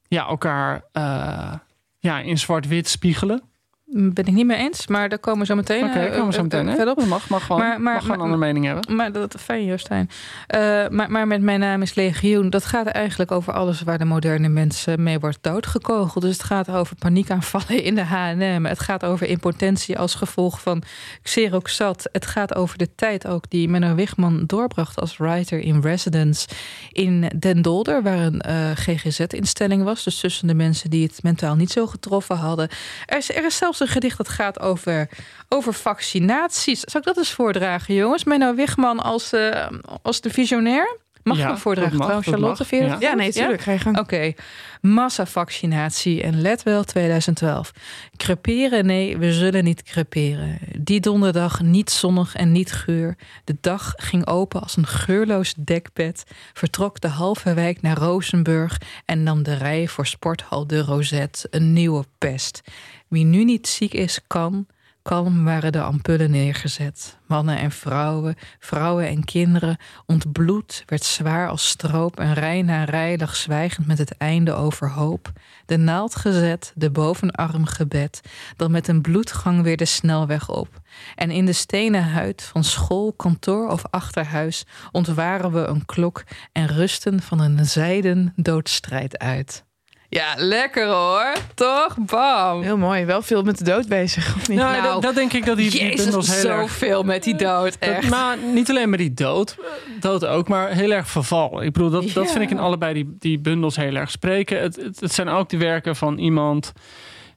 [0.08, 1.54] ja, elkaar uh,
[1.98, 3.42] ja, in zwart-wit spiegelen.
[3.90, 6.32] Ben ik niet mee eens, maar daar komen we zo meteen, Oké, okay, komen we
[6.32, 7.04] zo meteen uh, op.
[7.04, 8.96] Mag, mag gewoon, maar, maar, mag gewoon een andere mening hebben.
[8.96, 10.10] Maar dat fijn, Jostijn.
[10.54, 14.04] Uh, maar, maar met Mijn naam is Legioen, dat gaat eigenlijk over alles waar de
[14.04, 16.24] moderne mensen mee wordt doodgekogeld.
[16.24, 18.64] Dus het gaat over paniekaanvallen in de H&M.
[18.64, 20.82] Het gaat over impotentie als gevolg van
[21.22, 22.08] xeroxat.
[22.12, 26.48] Het gaat over de tijd ook die Menno Wigman doorbracht als writer in residence
[26.92, 30.04] in Den Dolder, waar een uh, GGZ-instelling was.
[30.04, 32.68] Dus tussen de mensen die het mentaal niet zo getroffen hadden.
[33.06, 35.08] Er is, er is zelfs een gedicht dat gaat over,
[35.48, 36.80] over vaccinaties.
[36.80, 38.24] Zal ik dat eens voordragen, jongens?
[38.24, 39.66] Menno Wigman als, uh,
[40.02, 40.96] als de visionair?
[41.28, 42.76] Mag ja, ik voordragen mag, trouwens, Charlotte?
[42.76, 42.96] Ja.
[43.00, 43.64] ja, nee, natuurlijk.
[43.64, 43.90] Ja?
[43.90, 43.98] Oké.
[43.98, 44.36] Okay.
[44.80, 47.72] Massavaccinatie en let wel 2012.
[48.16, 48.86] Creperen?
[48.86, 50.58] Nee, we zullen niet creperen.
[50.78, 53.16] Die donderdag niet zonnig en niet geur.
[53.44, 56.24] De dag ging open als een geurloos dekbed.
[56.52, 61.46] Vertrok de halve wijk naar Rozenburg en nam de rij voor sporthal de Rosette.
[61.50, 62.60] Een nieuwe pest.
[63.08, 64.66] Wie nu niet ziek is, kan.
[65.02, 67.18] Kalm waren de ampullen neergezet.
[67.26, 69.76] Mannen en vrouwen, vrouwen en kinderen.
[70.06, 72.20] Ontbloed werd zwaar als stroop.
[72.20, 75.32] En rij na rij lag zwijgend met het einde overhoop.
[75.66, 78.20] De naald gezet, de bovenarm gebed.
[78.56, 80.80] Dan met een bloedgang weer de snelweg op.
[81.14, 86.66] En in de stenen huid van school, kantoor of achterhuis ontwaren we een klok en
[86.66, 89.66] rusten van een zijden doodstrijd uit.
[90.10, 91.32] Ja, lekker hoor.
[91.54, 91.96] Toch?
[91.98, 92.62] Bam.
[92.62, 93.04] Heel mooi.
[93.04, 94.36] Wel veel met de dood bezig.
[94.36, 94.58] Of niet?
[94.58, 97.76] Nou, dat, dat, denk ik dat die, Jezus, die bundels heel zoveel met die dood.
[97.78, 98.10] Echt.
[98.10, 99.56] maar niet alleen met die dood.
[100.00, 101.62] Dood ook, maar heel erg verval.
[101.62, 104.60] Ik bedoel, dat, dat vind ik in allebei die, die bundels heel erg spreken.
[104.60, 106.72] Het, het, het zijn ook de werken van iemand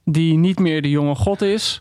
[0.04, 1.80] die niet meer de jonge god is.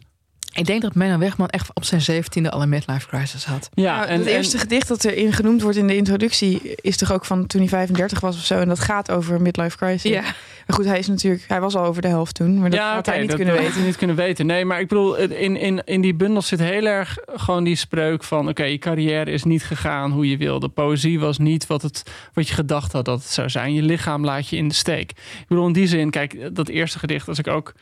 [0.54, 3.70] Ik denk dat Menno Wegman echt op zijn zeventiende al een midlife crisis had.
[3.74, 7.14] Ja, nou, en, het eerste gedicht dat erin genoemd wordt in de introductie is toch
[7.14, 8.60] ook van toen hij 35 was of zo.
[8.60, 10.12] En dat gaat over midlife crisis.
[10.12, 10.22] Ja.
[10.22, 12.60] Maar goed, hij is natuurlijk, hij was al over de helft toen.
[12.60, 13.86] Maar dat ja, had hij niet kunnen weten.
[13.86, 14.46] niet kunnen weten.
[14.46, 18.24] Nee, maar ik bedoel, in, in, in die bundel zit heel erg gewoon die spreuk
[18.24, 20.70] van: oké, je carrière is niet gegaan hoe je wilde.
[20.70, 23.74] Poëzie was niet wat, het, wat je gedacht had dat het zou zijn.
[23.74, 25.12] Je lichaam laat je in de steek.
[25.12, 27.74] Ik bedoel, in die zin, kijk, dat eerste gedicht, als ik ook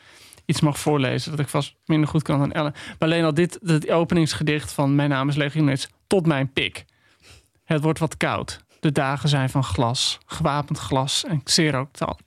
[0.50, 1.30] iets mag voorlezen.
[1.30, 2.72] Dat ik vast minder goed kan dan Ellen.
[2.72, 6.84] Maar alleen al dit, het openingsgedicht van Mijn naam is Legionets tot mijn pik.
[7.64, 8.60] Het wordt wat koud.
[8.80, 11.42] De dagen zijn van glas, gewapend glas en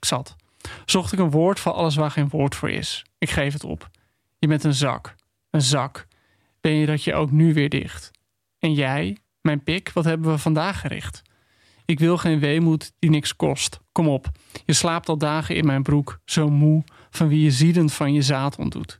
[0.00, 0.36] zat.
[0.84, 3.04] Zocht ik een woord voor alles waar geen woord voor is.
[3.18, 3.90] Ik geef het op.
[4.38, 5.14] Je bent een zak.
[5.50, 6.06] Een zak.
[6.60, 8.10] Ben je dat je ook nu weer dicht?
[8.58, 11.22] En jij, mijn pik, wat hebben we vandaag gericht?
[11.84, 13.80] Ik wil geen weemoed die niks kost.
[13.92, 14.30] Kom op.
[14.64, 16.84] Je slaapt al dagen in mijn broek, zo moe,
[17.16, 18.98] van wie je ziedend van je zaad ontdoet.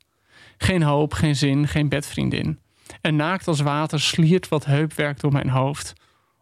[0.58, 2.58] Geen hoop, geen zin, geen bedvriendin.
[3.00, 5.92] En naakt als water sliert wat heupwerk door mijn hoofd.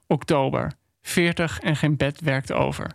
[0.07, 2.93] Oktober, veertig en geen bed werkt over.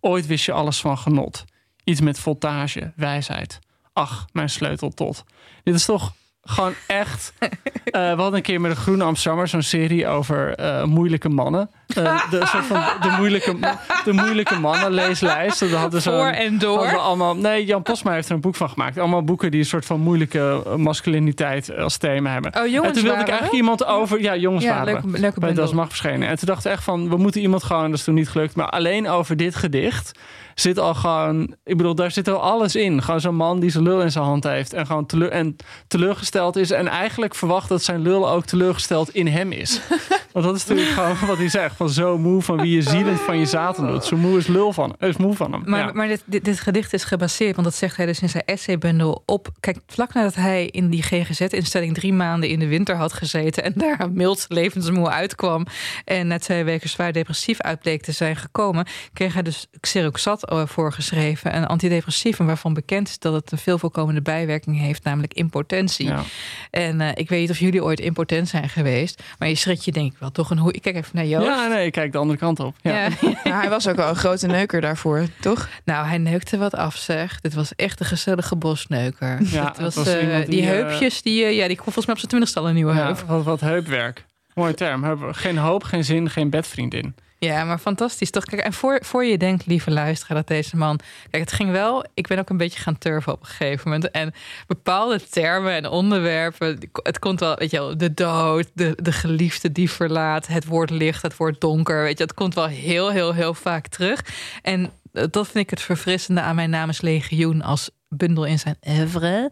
[0.00, 1.44] Ooit wist je alles van genot.
[1.84, 3.58] Iets met voltage, wijsheid.
[3.92, 5.24] Ach, mijn sleutel tot.
[5.62, 7.32] Dit is toch gewoon echt.
[7.40, 7.50] Uh,
[7.92, 11.70] we hadden een keer met de Groene Amsterdammer zo'n serie over uh, moeilijke mannen.
[11.98, 13.56] Uh, de, soort van de, moeilijke,
[14.04, 15.60] de moeilijke mannen leeslijst.
[15.60, 16.78] Dat hadden Voor en door.
[16.78, 18.98] Hadden allemaal, nee, Jan Posma heeft er een boek van gemaakt.
[18.98, 22.56] Allemaal boeken die een soort van moeilijke masculiniteit als thema hebben.
[22.56, 24.20] Oh, jongens en toen wilde ik eigenlijk iemand over.
[24.20, 26.28] Ja, jongens ja, waren leuk, bij Mag verschenen.
[26.28, 28.54] En toen dachten we echt van, we moeten iemand gewoon, dat is toen niet gelukt,
[28.54, 30.12] maar alleen over dit gedicht
[30.54, 31.56] zit al gewoon.
[31.64, 33.02] Ik bedoel, daar zit al alles in.
[33.02, 34.72] Gewoon zo'n man die zijn lul in zijn hand heeft.
[34.72, 35.56] En gewoon teleur, en
[35.88, 36.70] teleurgesteld is.
[36.70, 39.80] En eigenlijk verwacht dat zijn lul ook teleurgesteld in hem is.
[40.32, 41.76] Want dat is natuurlijk gewoon wat hij zegt.
[41.76, 44.04] van zo moe van wie je zielend van je zaten doet.
[44.04, 45.62] Zo moe is lul van, is moe van hem.
[45.64, 45.92] Maar, Ja.
[45.92, 49.22] maar dit, dit, dit gedicht is gebaseerd, want dat zegt hij dus in zijn essaybundel
[49.26, 49.48] op.
[49.60, 53.72] Kijk, vlak nadat hij in die GGZ-instelling drie maanden in de winter had gezeten en
[53.76, 55.66] daar mild levensmoe uitkwam
[56.04, 60.48] en na twee weken zwaar depressief uit bleek te zijn gekomen, kreeg hij dus Xeroxat
[60.48, 65.34] eh, voorgeschreven, een antidepressief, waarvan bekend is dat het een veel voorkomende bijwerking heeft, namelijk
[65.34, 66.06] impotentie.
[66.06, 66.22] Ja.
[66.70, 69.92] En eh, ik weet niet of jullie ooit impotent zijn geweest, maar je schrik je
[69.92, 70.72] denk ik wel toch een hoe.
[70.72, 71.46] Ik kijk even naar Joost.
[71.46, 72.74] ja, nee, ik kijk de andere kant op.
[72.82, 73.08] Ja.
[73.42, 75.68] Hij was ook wel een grote neuker daarvoor, toch?
[75.84, 77.40] Nou, hij neukte wat af, zeg.
[77.40, 79.38] Dit was echt een gezellige bosneuker.
[79.42, 81.84] Ja, Het het was, was eh, die, die, eh, heupjes, die, eh, ja, die kon
[81.92, 83.24] volgens mij op zijn twintigste al een nieuwe Ja, heup.
[83.26, 84.24] wat, wat heupwerk.
[84.54, 85.32] Mooie term.
[85.34, 87.14] Geen hoop, geen zin, geen bedvriendin.
[87.44, 88.44] Ja, maar fantastisch toch?
[88.44, 91.00] Kijk, en voor, voor je denkt, lieve luisteraar, dat deze man.
[91.30, 92.04] Kijk, het ging wel.
[92.14, 94.10] Ik ben ook een beetje gaan turven op een gegeven moment.
[94.10, 94.32] En
[94.66, 96.78] bepaalde termen en onderwerpen.
[96.92, 100.90] Het komt wel, weet je wel, de dood, de, de geliefde die verlaat, het woord
[100.90, 102.02] licht, het woord donker.
[102.02, 104.24] Weet je, het komt wel heel, heel, heel vaak terug.
[104.62, 108.58] En eh, dat vind ik het verfrissende aan mijn naam is Legioen als bundel in
[108.58, 109.50] zijn oeuvre.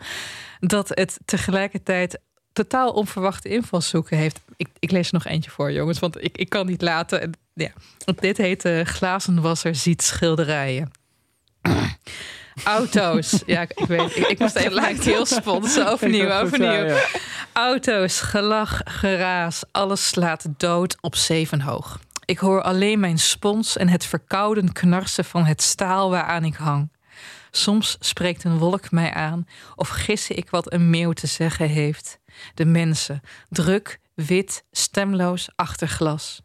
[0.61, 2.19] Dat het tegelijkertijd
[2.53, 4.41] totaal onverwachte invalshoeken heeft.
[4.57, 7.33] Ik, ik lees er nog eentje voor, jongens, want ik, ik kan niet laten.
[7.55, 7.71] Ja.
[8.21, 10.91] Dit heet eh, Glazenwasser ziet schilderijen.
[12.65, 13.43] Auto's.
[13.47, 14.17] Ja, ik, ik weet.
[14.17, 15.79] Ik, ik moest even lijkt heel spons.
[15.93, 16.85] Overnieuw, overnieuw.
[16.85, 17.05] ja.
[17.53, 22.01] Auto's, gelach, geraas, alles slaat dood op zeven hoog.
[22.25, 26.93] Ik hoor alleen mijn spons en het verkouden knarsen van het staal waaraan ik hang.
[27.51, 32.21] Soms spreekt een wolk mij aan of gisse ik wat een meeuw te zeggen heeft.
[32.55, 36.41] De mensen, druk, wit, stemloos, achter glas.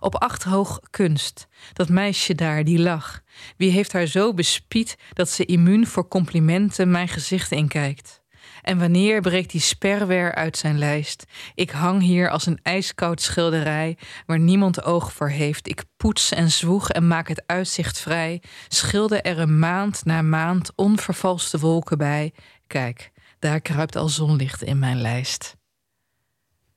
[0.00, 3.20] Op acht hoog kunst, dat meisje daar die lag.
[3.56, 8.22] Wie heeft haar zo bespied dat ze immuun voor complimenten mijn gezicht inkijkt?
[8.62, 11.24] En wanneer breekt die sperwer uit zijn lijst?
[11.54, 15.68] Ik hang hier als een ijskoud schilderij waar niemand oog voor heeft.
[15.68, 18.42] Ik poets en zwoeg en maak het uitzicht vrij.
[18.68, 22.32] Schilder er een maand na maand onvervalste wolken bij.
[22.66, 25.56] Kijk, daar kruipt al zonlicht in mijn lijst.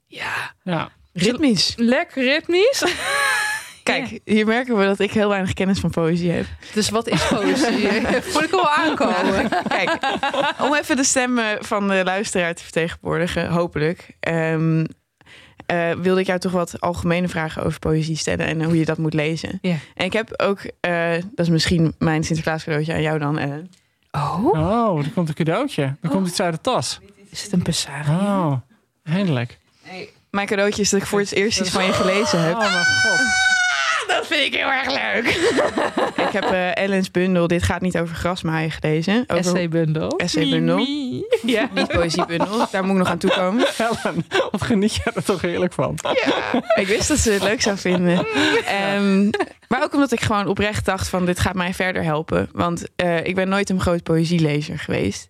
[0.08, 0.92] Ja, Ja.
[1.14, 1.74] Ritmisch.
[1.78, 2.84] lekker ritmisch.
[3.84, 6.46] Kijk, hier merken we dat ik heel weinig kennis van poëzie heb.
[6.74, 7.88] Dus wat is poëzie?
[8.32, 9.50] Voel ik wel aankomen.
[9.68, 9.98] Kijk,
[10.60, 14.16] om even de stemmen van de luisteraar te vertegenwoordigen, hopelijk.
[14.20, 14.86] ehm,
[15.66, 18.98] eh, wilde ik jou toch wat algemene vragen over poëzie stellen en hoe je dat
[18.98, 19.58] moet lezen.
[19.62, 19.76] Ja.
[19.96, 23.70] En ik heb ook, eh, dat is misschien mijn Sinterklaas cadeautje aan jou dan, Ellen.
[24.12, 25.96] Oh, Oh, er komt een cadeautje.
[26.02, 27.00] Er komt iets uit de tas.
[27.30, 28.14] is het een Pesario?
[28.14, 28.54] Oh,
[29.04, 29.58] eindelijk.
[30.32, 32.54] Mijn cadeautje is dat ik voor het eerst iets van je gelezen heb.
[32.54, 33.20] Oh mijn god.
[34.08, 35.28] Dat vind ik heel erg leuk.
[36.28, 39.24] ik heb eh Ellen's bundel, dit gaat niet over grasmaaien gelezen.
[39.28, 40.10] Over Essaybundel.
[40.18, 40.76] Essaybundel.
[40.78, 41.52] Mie, mie.
[41.52, 41.70] Ja.
[41.74, 43.68] Niet poëziebundel, daar moet ik nog aan toekomen.
[43.78, 45.98] Helen, wat geniet jij er toch heerlijk van?
[46.76, 48.26] Ik wist dat ze het leuk zou vinden.
[48.66, 49.30] Ehm,
[49.68, 52.50] maar ook omdat ik gewoon oprecht dacht van dit gaat mij verder helpen.
[52.52, 55.30] Want eh, ik ben nooit een groot poëzielezer geweest.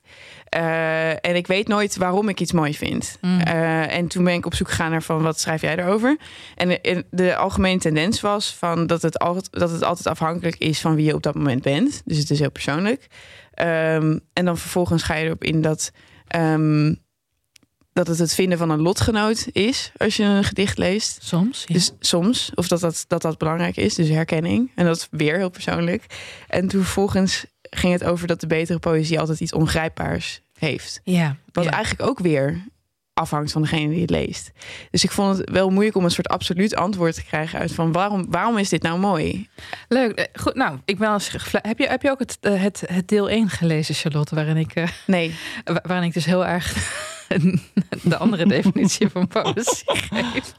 [0.52, 3.18] Eh, en ik weet nooit waarom ik iets mooi vind.
[3.22, 3.40] Mm.
[3.40, 6.18] Eh, en toen ben ik op zoek gegaan naar van wat schrijf jij erover?
[6.56, 10.56] En de, en de algemene tendens was van dat het, altijd, dat het altijd afhankelijk
[10.56, 12.02] is van wie je op dat moment bent.
[12.06, 13.08] Dus het is heel persoonlijk.
[13.54, 15.92] Ehm, en dan vervolgens ga je erop in dat,
[16.28, 16.94] ehm,
[17.94, 21.18] dat het het vinden van een lotgenoot is als je een gedicht leest.
[21.24, 21.74] Soms, ja.
[21.74, 24.72] Dus soms, of dat dat, dat dat belangrijk is, dus herkenning.
[24.76, 26.06] En dat is weer heel persoonlijk.
[26.48, 31.02] En toen vervolgens ging het over dat de betere poëzie altijd iets ongrijpbaars heeft.
[31.04, 31.36] ja.
[31.52, 31.72] Wat ja.
[31.72, 32.64] eigenlijk ook weer
[33.14, 34.52] afhangt van degene die het leest.
[34.92, 37.92] Dus ik vond het wel moeilijk om een soort absoluut antwoord te krijgen uit van
[37.92, 39.50] waarom, waarom is dit nou mooi?
[39.88, 40.12] Leuk.
[40.18, 43.08] Eh, Goed, nou, ik ben als heb je, heb je ook het, eh, het, het
[43.08, 46.74] deel 1 gelezen, Charlotte, waarin ik, eh, Nee, wa- waarin ik dus heel erg
[48.12, 50.54] de andere definitie van poëzie geef.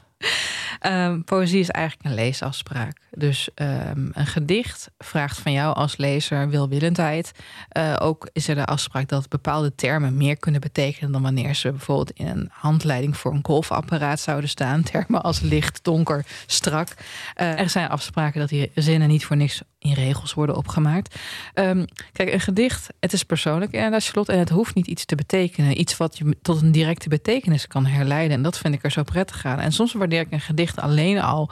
[0.83, 2.97] Ehm, poëzie is eigenlijk een leesafspraak.
[3.11, 7.31] Dus ehm, een gedicht vraagt van jou als lezer wilwillendheid.
[7.69, 11.71] Eh, ook is er de afspraak dat bepaalde termen meer kunnen betekenen dan wanneer ze
[11.71, 14.83] bijvoorbeeld in een handleiding voor een golfapparaat zouden staan.
[14.91, 16.87] Termen als licht, donker, strak.
[17.33, 21.15] Eh, er zijn afspraken dat die zinnen niet voor niks in regels worden opgemaakt.
[21.53, 25.15] Ehm, kijk, een gedicht, het is persoonlijk inderdaad, Charlotte, en het hoeft niet iets te
[25.15, 25.79] betekenen.
[25.79, 28.37] Iets wat je tot een directe betekenis kan herleiden.
[28.37, 29.59] En dat vind ik er zo prettig aan.
[29.59, 31.49] En soms waardeer ik een gedicht alleen al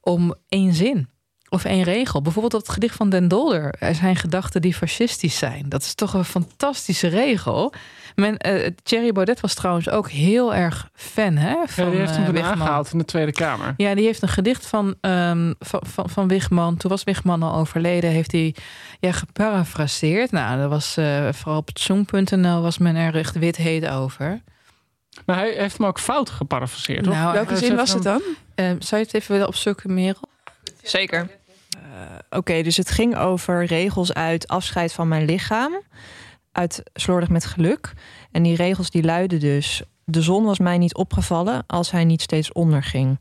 [0.00, 1.08] om één zin.
[1.48, 2.22] Of één regel.
[2.22, 3.74] Bijvoorbeeld dat gedicht van Den Dolder.
[3.78, 5.68] Er zijn gedachten die fascistisch zijn.
[5.68, 7.72] Dat is toch een fantastische regel.
[8.14, 12.16] Men, eh, Thierry Baudet was trouwens ook heel erg fan hè, van Ja, die heeft
[12.16, 13.74] hem aangehaald in de Tweede Kamer.
[13.76, 16.76] Ja, die heeft een gedicht van, ehm, van, van, van Wigman.
[16.76, 18.10] Toen was Wigman al overleden.
[18.10, 18.54] Heeft hij
[19.00, 20.30] ja, geparafraseerd.
[20.30, 24.42] Nou, dat was eh, vooral op Zoom.nl was men er echt wit heet over.
[25.24, 27.14] Maar hij heeft hem ook fout geparafraseerd, toch?
[27.14, 28.22] Nou, Welke zin was het dan-
[28.54, 28.66] dan?
[28.66, 30.20] Eh, zou je het even willen opzoeken, Merel?
[30.82, 31.30] Zeker.
[32.30, 35.80] Oké, dus het ging over regels uit afscheid van mijn lichaam.
[36.52, 37.92] Uit slordig met geluk.
[38.32, 39.82] En die regels die luiden dus...
[40.04, 43.20] De zon was mij niet opgevallen als hij niet steeds onderging.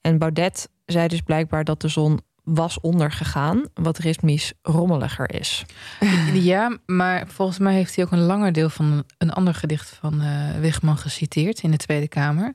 [0.00, 3.62] En Baudet zei dus blijkbaar dat de zon was ondergegaan...
[3.74, 5.64] wat ritmisch rommeliger is.
[6.32, 10.20] Ja, maar volgens mij heeft hij ook een langer deel van een ander gedicht van
[10.20, 12.54] eh Wigman geciteerd in de Tweede Kamer.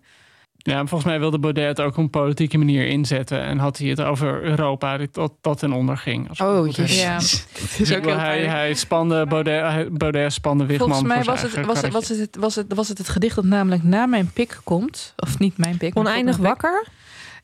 [0.67, 3.41] Ja, volgens mij wilde Baudet het ook op een politieke manier inzetten.
[3.41, 6.30] En had hij het over Europa dat, dat ten onder ging.
[6.30, 7.02] Als Oh, jezus.
[7.02, 7.13] Ja.
[7.62, 8.52] Het is ook heel hij, pijnlijk.
[8.52, 12.36] hij spande Baudet, Baudet spande Wigman Volgens mij voor was het, was, het, was, het,
[12.39, 15.13] was, het, was, het, het gedicht dat namelijk na mijn pik komt.
[15.15, 15.97] Of niet mijn pik.
[15.97, 16.62] Oneindig tot mijn pik.
[16.62, 16.88] wakker?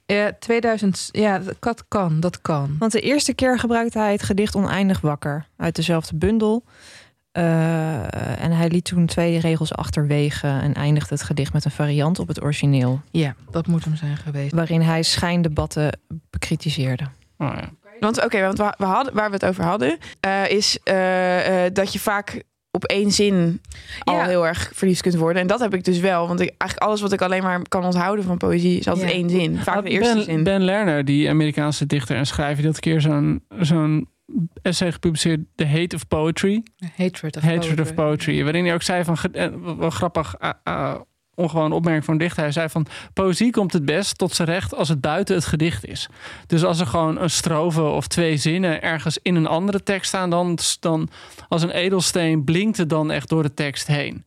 [0.06, 1.10] Ja, 2000.
[1.12, 2.76] Ja, dat kan, dat kan.
[2.80, 5.48] Want de eerste keer gebruikte hij het gedicht Oneindig wakker.
[5.58, 6.64] Uit dezelfde bundel.
[7.32, 10.48] Eh, en hij liet toen twee regels achterwege...
[10.48, 13.02] en eindigde het gedicht met een variant op het origineel...
[13.12, 14.54] Ja, dat moet hem zijn geweest.
[14.54, 17.04] waarin hij schijndebatten bekritiseerde.
[17.38, 17.70] Oh, ja.
[18.00, 21.74] Want oké, want we, we hadden, waar we het over hadden, eh, is eh, eh,
[21.74, 22.44] dat je vaak
[22.76, 23.62] op één zin
[24.00, 24.26] al Ja.
[24.28, 25.42] heel erg verliefd kunt worden.
[25.42, 26.28] En dat heb ik dus wel.
[26.28, 29.14] Want ik, eigenlijk alles wat ik alleen maar kan onthouden van poëzie is altijd Ja.
[29.16, 29.58] één zin.
[29.58, 30.44] Vaak de eerste ben, zin.
[30.44, 32.56] Ben Lerner, die Amerikaanse dichter en schrijver...
[32.58, 34.08] die had een keer zo'n zo'n
[34.62, 35.40] essay gepubliceerd...
[35.56, 36.64] The Hate of Poetry.
[36.98, 38.44] Hatred of Hatred of Poetry.
[38.44, 39.18] Waarin hij ook zei van...
[39.32, 40.40] eh, Wel grappig...
[40.40, 41.02] ah, ah,
[41.36, 42.44] ongewoon opmerking van een dichter.
[42.44, 42.86] Hij zei van...
[43.14, 46.10] Poëzie komt het best tot zijn recht als het buiten het gedicht is.
[46.48, 48.82] Dus als er gewoon een strofe of twee zinnen...
[48.82, 50.30] ergens in een andere tekst staan...
[50.30, 51.10] dan, dan
[51.48, 54.26] als een edelsteen blinkt het dan echt door de tekst heen.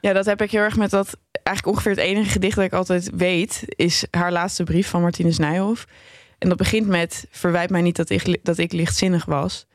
[0.00, 1.16] Ja, dat heb ik heel erg met dat.
[1.42, 5.38] Eigenlijk ongeveer het enige gedicht dat ik altijd weet, is haar laatste brief van Martinus
[5.38, 5.86] Nijhoff.
[6.38, 9.66] En dat begint met: Verwijt mij niet dat ik, dat ik lichtzinnig was.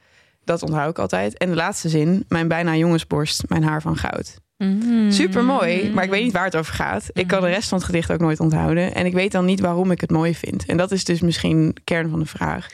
[0.43, 1.37] Dat onthoud ik altijd.
[1.37, 4.37] En de laatste zin: Mijn bijna jongensborst, mijn haar van goud.
[4.63, 5.11] Mm.
[5.11, 7.09] Super mooi, maar ik weet niet waar het over gaat.
[7.13, 8.93] Ik kan de rest van het gedicht ook nooit onthouden.
[8.95, 10.65] En ik weet dan niet waarom ik het mooi vind.
[10.65, 12.67] En dat is dus misschien de kern van de vraag.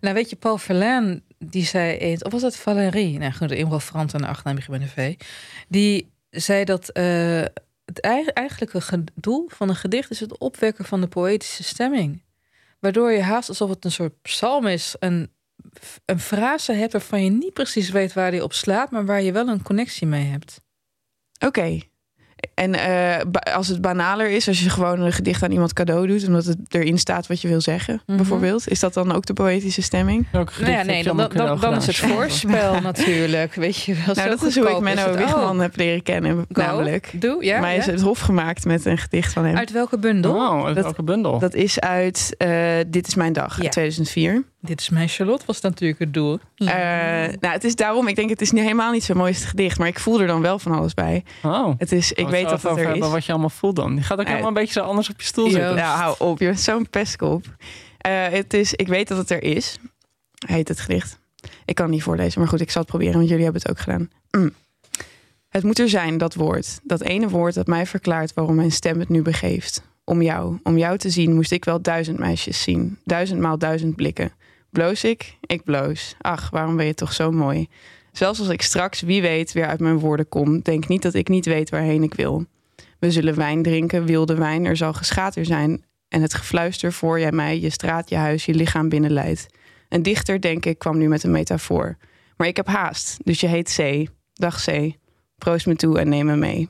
[0.00, 3.18] Nou, weet je, Paul Verlaine, die zei eens, of was dat Valérie?
[3.18, 5.14] Nou, goed, Imro Frans en de achternaam begint met een V.
[5.68, 7.04] Die zei dat eh,
[7.84, 12.22] het ei- eigenlijke ge- doel van een gedicht is het opwekken van de poëtische stemming.
[12.80, 15.30] Waardoor je haast alsof het een soort psalm is, een,
[16.04, 19.32] een frase hebt waarvan je niet precies weet waar die op slaat, maar waar je
[19.32, 20.60] wel een connectie mee hebt.
[21.46, 21.78] Oké.
[22.54, 26.26] En eh, als het banaler is, als je gewoon een gedicht aan iemand cadeau doet,
[26.26, 28.16] omdat het erin staat wat je wil zeggen, Mhm.
[28.16, 30.26] bijvoorbeeld, is dat dan ook de poëtische stemming?
[30.32, 31.16] Nou ja, nee, dan,
[31.60, 33.54] dan, is het voorspel natuurlijk.
[33.54, 35.60] Weet je wel, Nou, zo dat is hoe ik Menno Wigman ook.
[35.60, 37.10] heb leren kennen, Go, namelijk.
[37.20, 37.78] Doe, ja, Mij ja.
[37.80, 39.56] is het hof gemaakt met een gedicht van hem.
[39.56, 40.34] Uit welke bundel?
[40.34, 41.38] Oh, uit Dat- welke bundel?
[41.38, 42.50] Dat is uit eh,
[42.86, 43.62] Dit is mijn dag, Ja.
[43.62, 44.44] uit 2004.
[44.64, 46.38] Dit is mijn Charlotte, was natuurlijk het doel.
[46.56, 46.66] Eh,
[47.40, 49.88] nou, het is daarom, ik denk het is niet, helemaal niet zijn mooiste gedicht, maar
[49.88, 51.24] ik voel er dan wel van alles bij.
[51.42, 51.74] oh.
[51.78, 53.08] Het is, ik we weet dat het er is.
[53.08, 53.94] Wat je allemaal voelt dan.
[53.94, 55.74] Je gaat ook Eh, helemaal een beetje zo anders op je stoel zitten.
[55.74, 57.44] Nou, hou op, je bent zo'n pestkop.
[57.98, 59.78] Eh, het is, ik weet dat het er is,
[60.46, 61.18] heet het gedicht.
[61.64, 63.70] Ik kan het niet voorlezen, maar goed, ik zal het proberen, want jullie hebben het
[63.70, 64.10] ook gedaan.
[64.30, 64.52] Mm.
[65.48, 66.80] Het moet er zijn, dat woord.
[66.82, 69.82] Dat ene woord dat mij verklaart waarom mijn stem het nu begeeft.
[70.04, 72.98] Om jou, om jou te zien, moest ik wel duizend meisjes zien.
[73.04, 74.32] Duizendmaal duizend blikken.
[74.72, 75.36] Bloos ik?
[75.40, 76.14] Ik bloos.
[76.20, 77.68] Ach, waarom ben je toch zo mooi?
[78.12, 81.28] Zelfs als ik straks, wie weet, weer uit mijn woorden kom, denk niet dat ik
[81.28, 82.44] niet weet waarheen ik wil.
[82.98, 87.32] We zullen wijn drinken, wilde wijn, er zal geschater zijn en het gefluister voor jij
[87.32, 89.46] mij, je straat, je huis, je lichaam binnenleidt.
[89.88, 91.96] Een dichter, denk ik, kwam nu met een metafoor.
[92.36, 94.08] Maar ik heb haast, dus je heet C.
[94.32, 94.90] Dag C.
[95.38, 96.68] Proost me toe en neem me mee.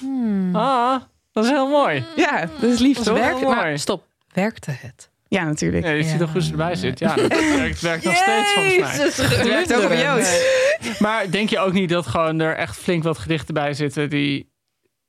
[0.00, 0.56] Hmm.
[0.56, 1.02] Ah,
[1.32, 2.04] dat is heel mooi.
[2.16, 3.44] Ja, dat is lief, Dat is mooi.
[3.44, 5.09] maar stop, werkte het?
[5.30, 5.84] Ja, natuurlijk.
[5.84, 6.18] Ja, je ziet Ja.
[6.20, 6.98] er goed erbij zit.
[6.98, 8.90] Ja, het werkt, nog steeds volgens mij.
[9.38, 11.00] Het werkt ook op Joost.
[11.00, 14.49] Maar denk je ook niet dat gewoon er echt flink wat gedichten bij zitten die,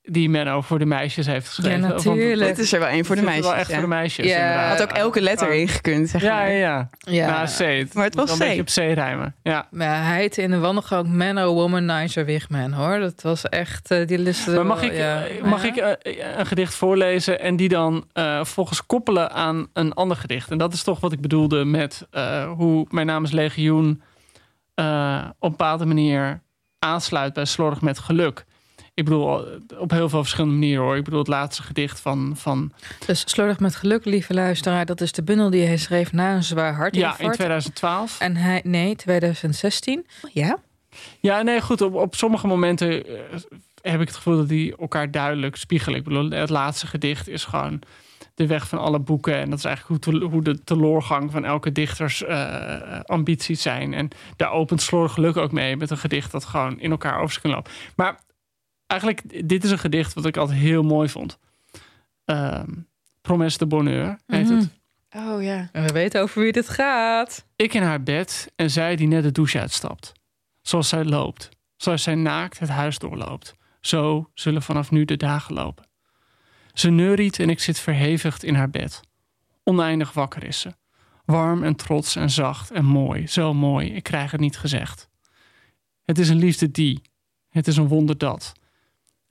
[0.04, 1.82] die Menno voor de meisjes heeft geschreven?
[1.82, 2.56] Ja, natuurlijk.
[2.56, 3.50] Dit is er wel één voor de het meisjes.
[3.52, 3.74] wel echt ja.
[3.74, 4.26] voor de meisjes.
[4.26, 4.38] Ja.
[4.38, 4.80] inderdaad.
[4.80, 5.54] Had ook elke letter Oh.
[5.56, 6.52] ingekund, zeg Ja, maar.
[6.52, 6.90] ja, ja.
[7.00, 7.28] Ja.
[7.30, 7.48] Nou,
[7.88, 7.94] C.
[7.94, 8.32] Maar het was C.
[8.34, 9.36] een beetje op C rijmen.
[9.44, 9.68] Ja.
[9.72, 13.00] Maar hij heette in de wandelgang Menno Womanizer Wigman, hoor.
[13.00, 14.52] Dat was echt, eh, die liste.
[14.52, 15.24] Maar mag wel, ik, ja.
[15.26, 15.70] eh, mag Ja?
[15.70, 20.52] ik eh, een gedicht voorlezen en die dan eh volgens koppelen aan een ander gedicht?
[20.52, 24.02] En dat is toch wat ik bedoelde met eh, hoe Mijn naam is Legioen
[24.74, 26.42] eh, op een bepaalde manier
[26.80, 28.44] aansluit bij Slordig met Geluk.
[29.02, 30.98] Ik bedoel, eh, op heel veel verschillende manieren hoor.
[30.98, 32.34] Ik bedoel, het laatste gedicht van.
[32.38, 32.72] van
[33.06, 34.86] Dus slordig met geluk, lieve luisteraar.
[34.86, 37.22] Dat is de bundel die hij schreef na een zwaar ja, hartinfarct.
[37.22, 38.20] in 2012.
[38.20, 40.06] En hij, nee, 2016.
[40.34, 40.58] Ja?
[41.20, 41.82] Ja, nee, goed.
[41.82, 43.14] Op, op sommige momenten eh,
[43.82, 45.98] heb ik het gevoel dat die elkaar duidelijk spiegelen.
[45.98, 47.82] Ik bedoel, het laatste gedicht is gewoon
[48.36, 49.36] de weg van alle boeken.
[49.36, 53.94] En dat is eigenlijk hoe, te- hoe de teloorgang van elke dichters eh, ambities zijn.
[53.94, 57.42] En daar opent Slordig Geluk ook mee met een gedicht dat gewoon in elkaar over
[57.42, 57.72] kan lopen.
[57.96, 58.20] Maar
[58.92, 61.38] eigenlijk, dit is een gedicht wat ik altijd heel mooi vond.
[62.26, 62.70] Ehm
[63.22, 64.56] Promesse de Bonheur heet Mhm.
[64.58, 64.70] het.
[65.16, 65.70] Oh ja.
[65.72, 67.46] En we weten over wie dit gaat.
[67.56, 70.12] Ik in haar bed en zij die net de douche uitstapt.
[70.62, 71.50] Zoals zij loopt.
[71.78, 73.56] Zoals zij naakt het huis doorloopt.
[73.82, 75.86] Zo zullen vanaf nu de dagen lopen.
[76.74, 79.00] Ze neuriet en ik zit verhevigd in haar bed.
[79.64, 80.74] Oneindig wakker is ze.
[81.26, 83.28] Warm en trots en zacht en mooi.
[83.28, 85.10] Zo mooi, ik krijg het niet gezegd.
[86.04, 87.02] Het is een liefde die.
[87.50, 88.52] Het is een wonder dat.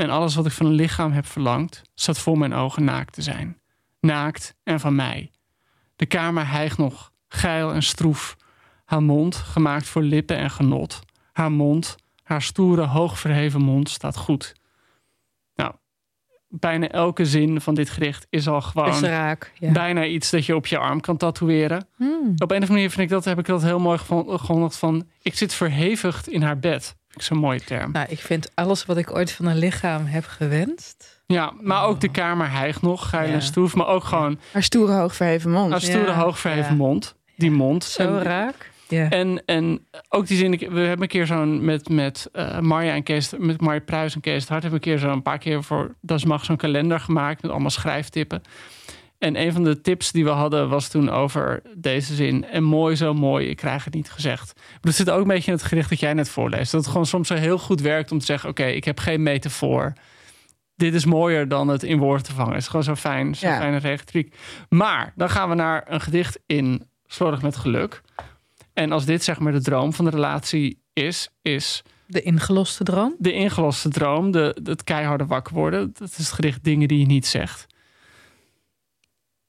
[0.00, 3.22] En alles wat ik van een lichaam heb verlangd, staat voor mijn ogen naakt te
[3.22, 3.58] zijn.
[4.00, 5.30] Naakt en van mij.
[5.96, 8.36] De kamer hijgt nog, geil en stroef.
[8.84, 11.00] Haar mond, gemaakt voor lippen en genot.
[11.32, 14.54] Haar mond, haar stoere, hoogverheven mond, staat goed.
[15.54, 15.72] Nou,
[16.48, 19.52] bijna elke zin van dit gedicht is al gewoon Is raak.
[19.58, 19.72] Ja.
[19.72, 21.88] bijna iets dat je op je arm kan tatoeëren.
[21.96, 22.20] Hmm.
[22.20, 25.08] Op een of andere manier vind ik dat, heb ik dat heel mooi gevonden van,
[25.22, 26.98] ik zit verhevigd in haar bed.
[27.20, 27.92] Ik zo'n mooie term.
[27.92, 31.22] Nou, ik vind alles wat ik ooit van een lichaam heb gewenst.
[31.26, 33.34] Ja, maar ook de kamer hijgt nog, geil Ja.
[33.34, 33.74] en stroef.
[33.74, 35.70] Maar ook gewoon Haar stoere hoogverheven mond.
[35.70, 36.76] haar stoere, Ja, hoogverheven ja.
[36.76, 37.14] mond.
[37.36, 37.84] Die mond.
[37.84, 38.70] Zo En- raak.
[38.88, 39.08] Ja.
[39.08, 42.92] En, en ook die zin, ik- we hebben een keer zo'n met, met eh Marja
[42.94, 45.38] en Kees, met Marja Pruis en Kees het Hart, hebben we een keer zo'n paar
[45.38, 48.42] keer voor Das Mag zo'n kalender gemaakt met allemaal schrijftippen.
[49.20, 52.44] En een van de tips die we hadden was toen over deze zin.
[52.44, 54.52] En mooi, zo mooi, ik krijg het niet gezegd.
[54.56, 56.72] Maar dat zit ook een beetje in het gedicht dat jij net voorleest.
[56.72, 59.22] Dat het gewoon soms zo heel goed werkt om te zeggen: Oké, ik heb geen
[59.22, 59.92] metafoor.
[60.76, 62.52] Dit is mooier dan het in woorden te vangen.
[62.52, 63.56] Het is gewoon zo fijn, zo Ja.
[63.56, 64.36] fijne retoriek.
[64.68, 68.00] Maar dan gaan we naar een gedicht in Slordig met Geluk.
[68.72, 73.14] En als dit zeg maar de droom van de relatie is, is De ingeloste droom.
[73.18, 75.90] de ingeloste droom, de, het keiharde wakker worden.
[75.98, 77.66] Dat is het gedicht Dingen die je niet zegt.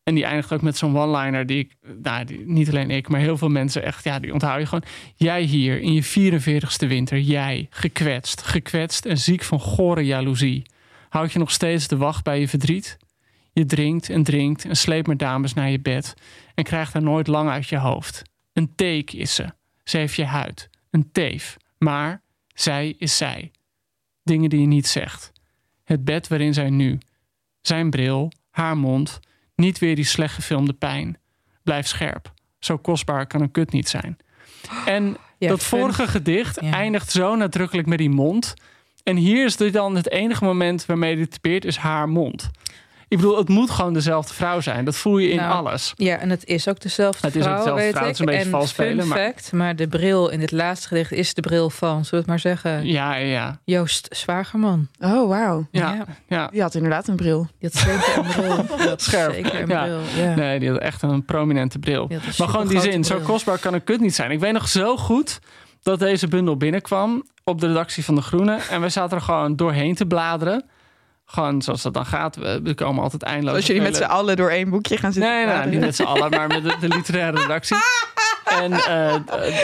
[0.03, 3.37] En die eindigt ook met zo'n one-liner die ik, nou, niet alleen ik, maar heel
[3.37, 4.83] veel mensen echt, ja, die onthoud je gewoon.
[5.15, 10.63] Jij hier in je 44ste winter, jij, gekwetst, gekwetst en ziek van gore jaloezie.
[11.09, 12.97] Houd je nog steeds de wacht bij je verdriet?
[13.53, 16.13] Je drinkt en drinkt en sleept maar dames naar je bed
[16.55, 18.21] en krijgt haar nooit lang uit je hoofd.
[18.53, 19.53] Een teek is ze.
[19.83, 20.69] Ze heeft je huid.
[20.89, 21.57] Een teef.
[21.77, 22.21] Maar
[22.53, 23.51] zij is zij.
[24.23, 25.31] Dingen die je niet zegt.
[25.83, 26.97] Het bed waarin zij nu.
[27.61, 29.19] Zijn bril, haar mond.
[29.61, 31.17] Niet weer die slecht gefilmde pijn.
[31.63, 32.33] Blijf scherp.
[32.59, 34.17] Zo kostbaar kan een kut niet zijn.
[34.85, 35.79] En Ja, dat fun.
[35.79, 36.71] vorige gedicht Ja.
[36.71, 38.53] eindigt zo nadrukkelijk met die mond.
[39.03, 42.49] En hier is dit dan het enige moment waarmee dit typeert, is haar mond.
[43.11, 44.85] Ik bedoel, het moet gewoon dezelfde vrouw zijn.
[44.85, 45.93] Dat voel je in Nou, alles.
[45.95, 48.03] Ja, en het is ook dezelfde Het is ook vrouw, dezelfde weet vrouw.
[48.05, 50.87] Het is een beetje en vals spelen, maar- fact, maar de bril in dit laatste
[50.87, 53.59] gedicht is de bril van, zullen we het maar zeggen, Ja, ja, ja.
[53.63, 54.87] Joost Zwagerman.
[54.99, 55.67] Oh, wauw.
[55.71, 56.47] Ja, ja.
[56.47, 57.47] Die had inderdaad een bril.
[57.59, 58.65] Die had zeker een bril.
[58.77, 59.33] Die had Scherp.
[59.33, 59.83] Zeker een Ja.
[59.83, 60.35] bril, ja.
[60.35, 62.07] Nee, die had echt een prominente bril.
[62.37, 64.31] Maar gewoon die zin, zo kostbaar kan een kut niet zijn.
[64.31, 65.39] Ik weet nog zo goed
[65.83, 68.59] dat deze bundel binnenkwam op de redactie van De Groene.
[68.69, 70.65] En we zaten er gewoon doorheen te bladeren.
[71.31, 72.35] Gewoon zoals dat dan gaat.
[72.35, 73.55] We, we komen altijd eindeloos.
[73.55, 75.31] Als jullie met z'n allen door één boekje gaan zitten.
[75.31, 77.77] Nee, nou, niet met z'n allen, maar met de, de literaire redactie.
[78.59, 79.13] En eh,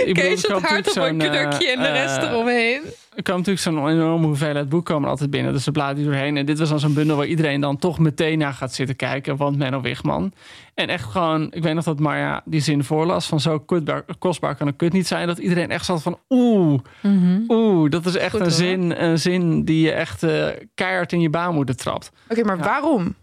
[0.06, 2.18] ik bedoel, er het kwam hart op een natuurlijk zo'n, knukje en de eh, rest
[2.18, 2.82] eh, eromheen.
[3.16, 5.54] er kwam natuurlijk zo'n enorme hoeveelheid boeken komen altijd binnen.
[5.54, 6.38] Dus bladeren die doorheen.
[6.38, 9.38] En dit was dan zo'n bundel waar iedereen dan toch meteen naar gaat zitten kijken.
[9.38, 10.34] Want Menno Wigman.
[10.74, 13.28] En echt gewoon, ik weet nog dat Marja die zin voorlas.
[13.28, 15.28] Van zo kutbaar, kostbaar kan een kut niet zijn.
[15.28, 16.80] Dat iedereen echt zat van oeh,
[17.48, 17.90] oeh.
[17.90, 18.56] Dat is echt Goed, een, hoor.
[18.56, 20.26] zin, een zin die je echt
[20.76, 21.30] keihard in je
[21.66, 22.12] trapt.
[22.30, 22.64] Oké, maar Ja.
[22.64, 23.16] waarom?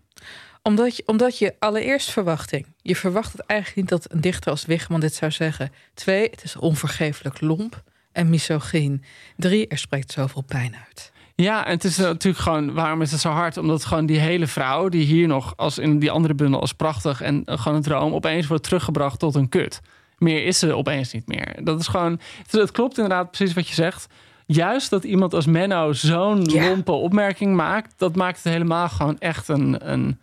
[0.63, 2.67] Omdat je, omdat je allereerst verwachting.
[2.83, 5.73] Je verwacht het eigenlijk niet dat een dichter als Wigman dit zou zeggen.
[5.95, 9.05] Twee, het is onvergeeflijk lomp en misogyn.
[9.37, 11.13] Drie, er spreekt zoveel pijn uit.
[11.35, 13.57] Ja, en het is natuurlijk gewoon, waarom is het zo hard?
[13.57, 17.21] Omdat gewoon die hele vrouw, die hier nog als in die andere bundel als prachtig
[17.21, 19.81] en eh, gewoon een droom, opeens wordt teruggebracht tot een kut.
[20.19, 21.57] Meer is ze opeens niet meer.
[21.65, 22.21] Dat is gewoon,
[22.51, 24.07] het klopt inderdaad precies wat je zegt.
[24.47, 26.69] Juist dat iemand als Menno zo'n Ja.
[26.69, 30.21] lompe opmerking maakt, dat maakt het helemaal gewoon echt een, een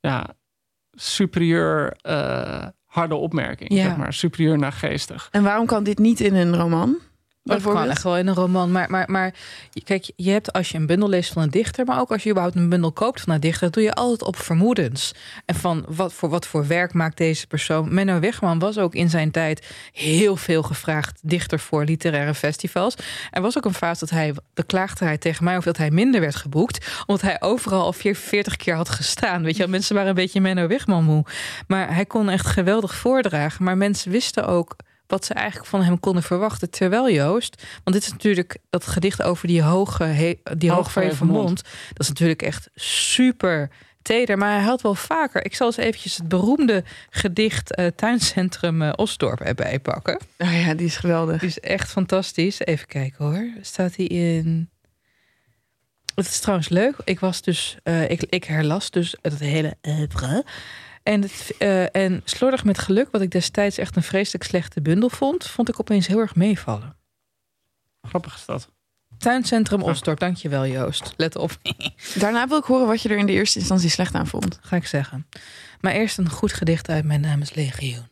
[0.00, 0.26] ja,
[0.92, 3.72] superieur eh, harde opmerking.
[3.74, 3.82] Ja.
[3.82, 5.28] Zeg maar, superieur naar geestig.
[5.30, 6.96] En waarom kan dit niet in een roman?
[7.50, 8.72] Dat kan echt wel in een roman.
[8.72, 9.34] Maar, maar, maar
[9.84, 12.30] kijk, je hebt als je een bundel leest van een dichter, maar ook als je
[12.30, 15.14] überhaupt een bundel koopt van een dichter, dat doe je altijd op vermoedens.
[15.44, 17.94] En van wat voor, wat voor werk maakt deze persoon.
[17.94, 22.94] Menno Wegman was ook in zijn tijd heel veel gevraagd dichter voor literaire festivals.
[23.30, 25.90] Er was ook een fase dat hij, de klaagde hij tegen mij of dat hij
[25.90, 29.42] minder werd geboekt, omdat hij overal al 40 keer had gestaan.
[29.42, 31.24] Weet je, wel, mensen waren een beetje Menno Wegman moe.
[31.66, 33.64] Maar hij kon echt geweldig voordragen.
[33.64, 34.76] Maar mensen wisten ook
[35.10, 36.70] wat ze eigenlijk van hem konden verwachten.
[36.70, 41.44] Terwijl Joost, want dit is natuurlijk dat gedicht over die hoge, he- die hoogverheven mond.
[41.44, 41.62] mond.
[41.92, 43.70] Dat is natuurlijk echt super
[44.02, 44.38] teder.
[44.38, 45.44] Maar hij had wel vaker.
[45.44, 50.18] Ik zal eens eventjes het beroemde gedicht eh, Tuincentrum eh, Osdorp erbij pakken.
[50.38, 51.40] Oh ja, die is geweldig.
[51.40, 52.58] Die is echt fantastisch.
[52.60, 53.46] Even kijken hoor.
[53.60, 54.70] Staat hij in.
[56.14, 56.94] het is trouwens leuk.
[57.04, 59.76] Ik was dus, uh, ik, ik herlas dus het hele.
[61.10, 65.08] En, het, uh, en slordig met geluk, wat ik destijds echt een vreselijk slechte bundel
[65.08, 66.96] vond, vond ik opeens heel erg meevallen.
[68.08, 68.70] Grappig is dat.
[69.18, 71.14] Tuincentrum Osdorp, dankjewel Joost.
[71.16, 71.50] Let op.
[72.18, 74.58] Daarna wil ik horen wat je er in de eerste instantie slecht aan vond.
[74.60, 75.26] Ga ik zeggen.
[75.80, 78.08] Maar eerst een goed gedicht uit mijn namens Legioen.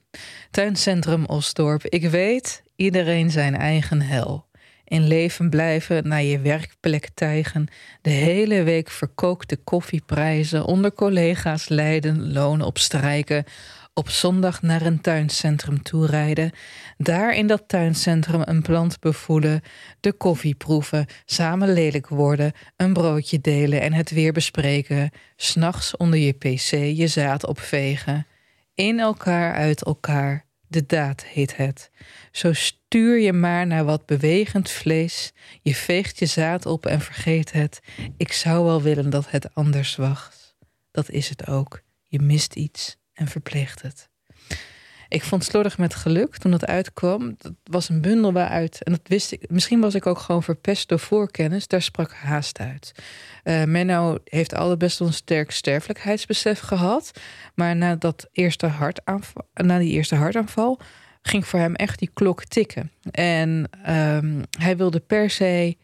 [0.50, 1.84] Tuincentrum Osdorp.
[1.84, 4.47] Ik weet, iedereen zijn eigen hel.
[4.88, 7.66] In leven blijven, naar je werkplek tijgen.
[8.02, 10.64] De hele week verkookte koffieprijzen.
[10.64, 13.44] Onder collega's lijden, lonen op strijken
[13.98, 16.50] op zondag naar een tuincentrum toerijden,
[16.96, 19.60] daar in dat tuincentrum een plant bevoelen,
[20.00, 26.18] de koffie proeven, samen lelijk worden, een broodje delen en het weer bespreken, s'nachts onder
[26.18, 28.26] je pc je zaad opvegen,
[28.74, 31.90] in elkaar uit elkaar, de daad heet het.
[32.32, 37.52] Zo stuur je maar naar wat bewegend vlees, je veegt je zaad op en vergeet
[37.52, 37.80] het.
[38.16, 40.56] Ik zou wel willen dat het anders wacht.
[40.90, 41.82] Dat is het ook.
[42.02, 44.08] Je mist iets en verpleegt het.
[45.08, 47.34] Ik vond Slordig met Geluk toen dat uitkwam.
[47.38, 50.88] Dat was een bundel waaruit, en dat wist ik, misschien was ik ook gewoon verpest
[50.88, 52.92] door voorkennis, daar sprak haast uit.
[53.44, 57.10] Uh, Menno heeft altijd best wel een sterk sterfelijkheidsbesef gehad.
[57.54, 58.70] Maar na, dat eerste
[59.54, 60.80] na die eerste hartaanval
[61.22, 62.92] ging voor hem echt die klok tikken.
[63.10, 65.76] En um, hij wilde per se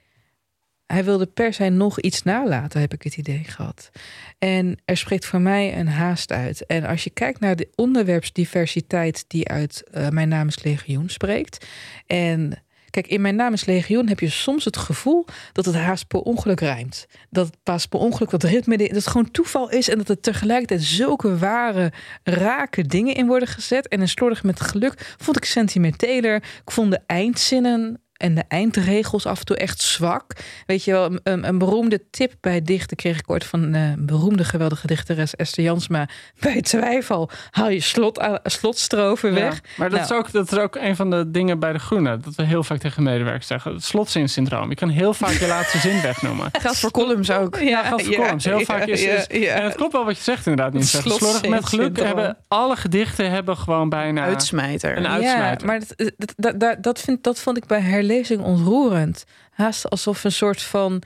[0.86, 3.90] hij wilde per se nog iets nalaten, heb ik het idee gehad.
[4.38, 6.66] En er spreekt voor mij een haast uit.
[6.66, 11.66] En als je kijkt naar de onderwerpsdiversiteit die uit uh, Mijn Naam is Legioen spreekt.
[12.06, 16.06] En kijk, in Mijn Naam is Legioen heb je soms het gevoel dat het haast
[16.06, 17.06] per ongeluk rijmt.
[17.30, 19.88] Dat het pas per ongeluk dat ritme, dat het gewoon toeval is.
[19.88, 23.88] En dat er tegelijkertijd zulke ware, rake dingen in worden gezet.
[23.88, 26.34] En een slordig met geluk vond ik sentimenteler.
[26.36, 30.32] Ik vond de eindzinnen en de eindregels af en toe echt zwak.
[30.66, 34.04] Weet je wel, een, een beroemde tip bij dichten kreeg ik ooit van een eh,
[34.04, 36.08] beroemde geweldige dichteres Esther Jansma.
[36.40, 39.60] Bij twijfel haal je slot, slotstroven weg.
[39.76, 40.20] maar dat, is nou.
[40.20, 42.18] ook, dat is ook een van de dingen bij de Groene.
[42.18, 43.72] Dat we heel vaak tegen medewerkers zeggen.
[43.72, 44.68] Het slotzinsyndroom.
[44.68, 46.50] Je kan heel vaak je laatste zin wegnoemen.
[46.60, 47.58] Geldt voor columns ook.
[47.58, 48.44] Ja, geldt voor columns.
[48.44, 50.72] Heel vaak is, is En het klopt wel wat je zegt inderdaad.
[50.72, 54.24] Niet Slordig met geluk hebben alle gedichten hebben gewoon bijna...
[54.24, 54.96] Uitsmijter.
[54.96, 55.66] Een uitsmijter.
[55.66, 59.24] Ja, maar dat, dat, dat, dat, vind, dat vond ik bij herlezen lezing ontroerend.
[59.50, 61.02] Haast alsof een soort van: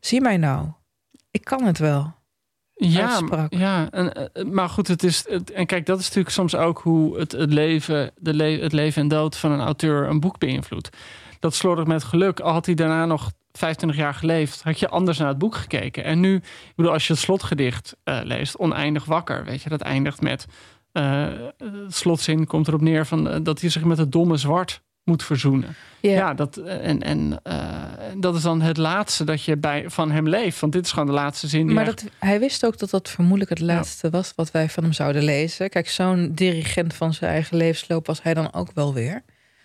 [0.00, 0.68] zie mij nou,
[1.30, 2.14] ik kan het wel.
[2.76, 5.24] Ja, ja en, eh, maar goed, het is.
[5.28, 8.72] Het, en kijk, dat is natuurlijk soms ook hoe het, het, leven, de le het
[8.72, 10.96] leven en dood van een auteur een boek beïnvloedt.
[11.38, 15.18] Dat slordig met geluk, al had hij daarna nog 25 jaar geleefd, had je anders
[15.18, 16.04] naar het boek gekeken.
[16.04, 19.80] En nu, ik bedoel, als je het slotgedicht uh, leest, oneindig wakker, weet je, dat
[19.80, 20.46] eindigt met.
[20.92, 21.26] Uh,
[21.88, 25.76] slotzin komt erop neer van, dat hij zich met het domme zwart moet verzoenen.
[26.00, 27.82] Ja, dat, eh, en, en uh,
[28.16, 30.60] dat is dan het laatste dat je bij, van hem leeft.
[30.60, 31.72] Want dit is gewoon de laatste zin.
[31.72, 34.92] Maar dat, hij wist ook dat dat vermoedelijk het laatste was wat wij van hem
[34.92, 35.70] zouden lezen.
[35.70, 39.22] Kijk, zo'n dirigent van zijn eigen levensloop was hij dan ook wel weer.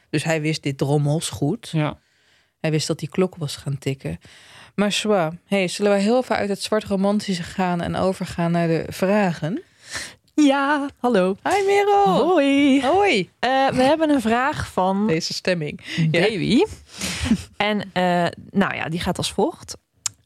[0.09, 1.69] Dus hij wist dit drommels goed.
[1.71, 1.97] Ja.
[2.59, 4.19] Hij wist dat die klok was gaan tikken.
[4.75, 8.67] Maar Schwa, hey, zullen we heel even uit het zwart romantische gaan en overgaan naar
[8.67, 9.63] de vragen?
[10.45, 11.35] Ja, hallo.
[11.43, 12.05] Hi Merel.
[12.05, 12.81] Hoi.
[12.81, 13.19] Hoi.
[13.19, 15.07] Uh, we hebben een vraag van...
[15.07, 15.81] Deze stemming.
[16.11, 16.63] Baby.
[17.57, 19.77] en uh, nou ja, die gaat als volgt.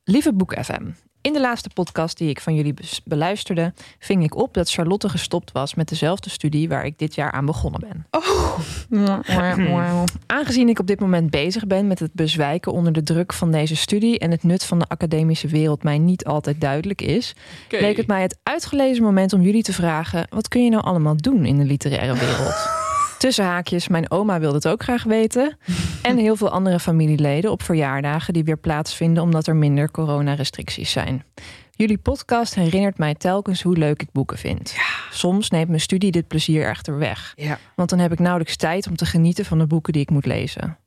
[0.03, 0.89] Lieve Boek FM.
[1.23, 5.51] In de laatste podcast die ik van jullie beluisterde, ving ik op dat Charlotte gestopt
[5.51, 8.05] was met dezelfde studie waar ik dit jaar aan begonnen ben.
[8.11, 8.59] Oh.
[10.25, 13.75] Aangezien ik op dit moment bezig ben met het bezwijken onder de druk van deze
[13.75, 17.81] studie en het nut van de academische wereld mij niet altijd duidelijk is, okay.
[17.81, 21.17] leek het mij het uitgelezen moment om jullie te vragen: wat kun je nou allemaal
[21.17, 22.69] doen in de literaire wereld?
[23.23, 25.57] Tussen haakjes, mijn oma wilde het ook graag weten.
[26.01, 31.23] En heel veel andere familieleden op verjaardagen die weer plaatsvinden omdat er minder coronarestricties zijn.
[31.71, 34.75] Jullie podcast herinnert mij telkens hoe leuk ik boeken vind.
[35.11, 37.33] Soms neemt mijn studie dit plezier echter weg.
[37.35, 37.59] Ja.
[37.75, 40.25] Want dan heb ik nauwelijks tijd om te genieten van de boeken die ik moet
[40.25, 40.77] lezen.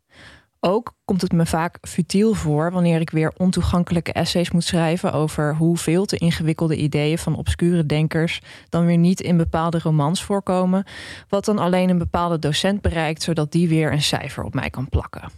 [0.60, 5.56] Ook komt het me vaak futiel voor wanneer ik weer ontoegankelijke essays moet schrijven over
[5.56, 10.84] hoe veel te ingewikkelde ideeën van obscure denkers dan weer niet in bepaalde romans voorkomen,
[11.28, 14.88] wat dan alleen een bepaalde docent bereikt, zodat die weer een cijfer op mij kan
[14.88, 15.30] plakken.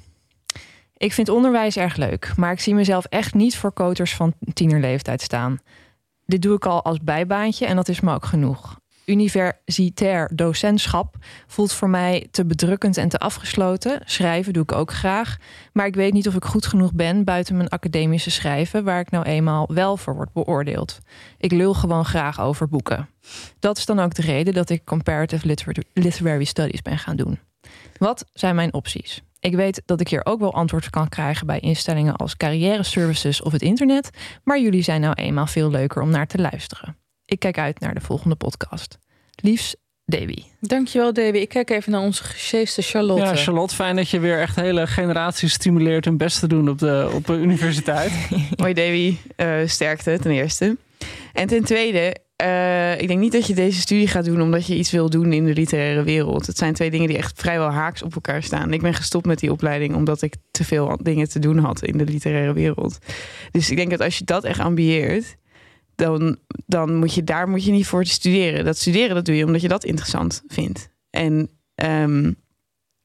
[0.97, 5.23] Ik vind onderwijs erg leuk, maar ik zie mezelf echt niet voor koters van tienerleeftijd
[5.23, 5.59] staan.
[6.27, 8.79] Dit doe ik al als bijbaantje en dat is me ook genoeg
[9.09, 14.01] universitair docentschap voelt voor mij te bedrukkend en te afgesloten.
[14.05, 15.37] Schrijven doe ik ook graag.
[15.73, 19.11] Maar ik weet niet of ik goed genoeg ben buiten mijn academische schrijven, waar ik
[19.11, 20.99] nou eenmaal wel voor word beoordeeld.
[21.39, 23.09] Ik lul gewoon graag over boeken.
[23.59, 25.57] Dat is dan ook de reden dat ik comparative
[25.93, 27.39] literary studies ben gaan doen.
[27.99, 29.23] Wat zijn mijn opties?
[29.41, 33.43] Ik weet dat ik hier ook wel antwoord kan krijgen bij instellingen als carrière services
[33.43, 34.11] of het internet,
[34.45, 36.97] maar jullie zijn nou eenmaal veel leuker om naar te luisteren.
[37.29, 38.99] Ik kijk uit naar de volgende podcast.
[39.35, 40.43] Liefs, Davy.
[40.61, 41.37] Dankjewel, Davy.
[41.37, 43.23] Ik kijk even naar onze gesjeeste Charlotte.
[43.23, 46.79] Ja, Charlotte, fijn dat je weer echt hele generaties stimuleert hun best te doen op
[46.79, 48.13] de, op de universiteit.
[48.57, 50.77] Hoi Davy, uh, sterkte ten eerste.
[51.33, 54.77] En ten tweede, uh, ik denk niet dat je deze studie gaat doen omdat je
[54.77, 56.47] iets wil doen in de literaire wereld.
[56.47, 58.73] Het zijn twee dingen die echt vrijwel haaks op elkaar staan.
[58.73, 61.99] Ik ben gestopt met die opleiding omdat ik te veel dingen te doen had in
[61.99, 62.99] de literaire wereld.
[63.51, 65.37] Dus ik denk dat als je dat echt ambieert,
[65.99, 68.65] dan, dan moet je daar moet je niet voor te studeren.
[68.65, 70.91] Dat studeren dat doe je omdat je dat interessant vindt.
[71.11, 72.37] En um,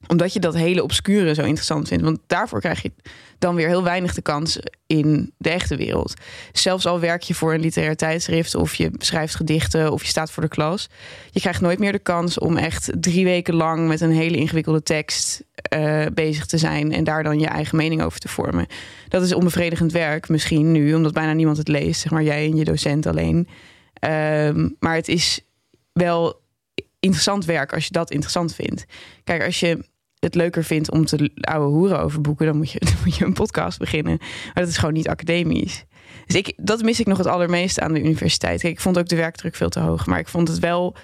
[0.06, 2.04] omdat je dat hele obscure zo interessant vindt.
[2.04, 2.92] Want daarvoor krijg je
[3.38, 6.14] dan weer heel weinig de kans in de echte wereld.
[6.52, 10.30] Zelfs al werk je voor een literair tijdschrift of je schrijft gedichten of je staat
[10.30, 10.88] voor de klas.
[11.30, 14.82] Je krijgt nooit meer de kans om echt drie weken lang met een hele ingewikkelde
[14.82, 15.44] tekst
[15.74, 18.66] uh, bezig te zijn en daar dan je eigen mening over te vormen.
[19.08, 22.56] Dat is onbevredigend werk, misschien nu, omdat bijna niemand het leest, zeg maar jij en
[22.56, 23.48] je docent alleen.
[24.04, 24.10] Uh,
[24.78, 25.40] maar het is
[25.92, 26.42] wel
[27.00, 28.84] interessant werk als je dat interessant vindt.
[29.24, 29.84] Kijk, als je
[30.24, 33.24] het leuker vindt om te ouwe hoeren over boeken, dan moet, je, dan moet je
[33.24, 34.16] een podcast beginnen.
[34.20, 35.84] Maar dat is gewoon niet academisch.
[36.26, 38.62] Dus ik, dat mis ik nog het allermeeste aan de universiteit.
[38.62, 40.06] ik vond ook de werkdruk veel te hoog.
[40.06, 40.96] Maar ik vond het wel.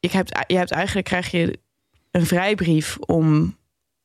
[0.00, 1.58] Heb, je hebt eigenlijk krijg je
[2.10, 3.56] een vrijbrief om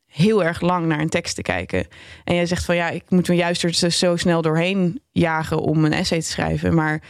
[0.06, 1.88] heel erg lang naar een tekst te kijken.
[2.24, 5.86] En jij zegt van ja, ik moet me juist er zo snel doorheen jagen om
[5.86, 6.74] een essay te schrijven.
[6.74, 7.02] Maar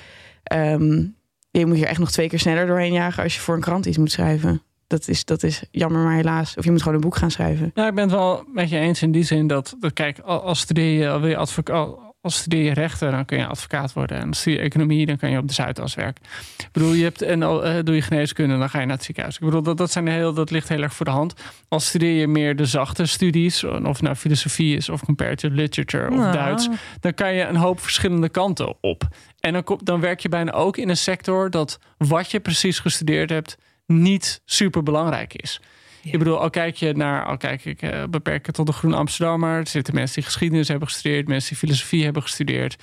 [0.53, 1.15] um,
[1.51, 3.85] je moet je echt nog twee keer sneller doorheen jagen als je voor een krant
[3.85, 6.57] iets moet schrijven dat is, dat is jammer, maar helaas.
[6.57, 7.71] Of je moet gewoon een boek gaan schrijven.
[7.73, 10.59] Ja, ik ben het wel met je eens in die zin dat, dat kijk, als
[10.59, 14.17] studeer je, wil je advocaat, als studeer je rechten, dan kun je advocaat worden.
[14.17, 16.23] En als studeer je economie, dan kan je op de Zuidas werken.
[16.57, 19.35] Ik bedoel, je hebt en uh, doe je geneeskunde, dan ga je naar het ziekenhuis.
[19.35, 21.33] Ik bedoel, dat, dat, zijn heel, dat ligt heel erg voor de hand.
[21.67, 26.33] Als studeer je meer de zachte studies, of nou filosofie is, of comparative literature, of
[26.33, 26.69] Duits,
[26.99, 29.07] dan kan je een hoop verschillende kanten op.
[29.39, 33.29] En dan, dan werk je bijna ook in een sector dat wat je precies gestudeerd
[33.29, 33.57] hebt,
[33.87, 35.61] niet super belangrijk is.
[36.03, 39.59] Ik bedoel, al kijk je naar, al kijk ik uh, beperken tot de Groene Amsterdammer.
[39.59, 42.75] Er zitten mensen die geschiedenis hebben gestudeerd, mensen die filosofie hebben gestudeerd.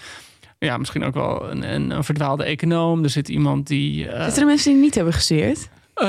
[0.59, 3.03] Ja, misschien ook wel een, een, een verdwaalde econoom.
[3.03, 4.07] Er zit iemand die.
[4.07, 5.69] Uh, zitten er mensen die niet hebben gestudeerd?
[5.97, 6.07] Uh,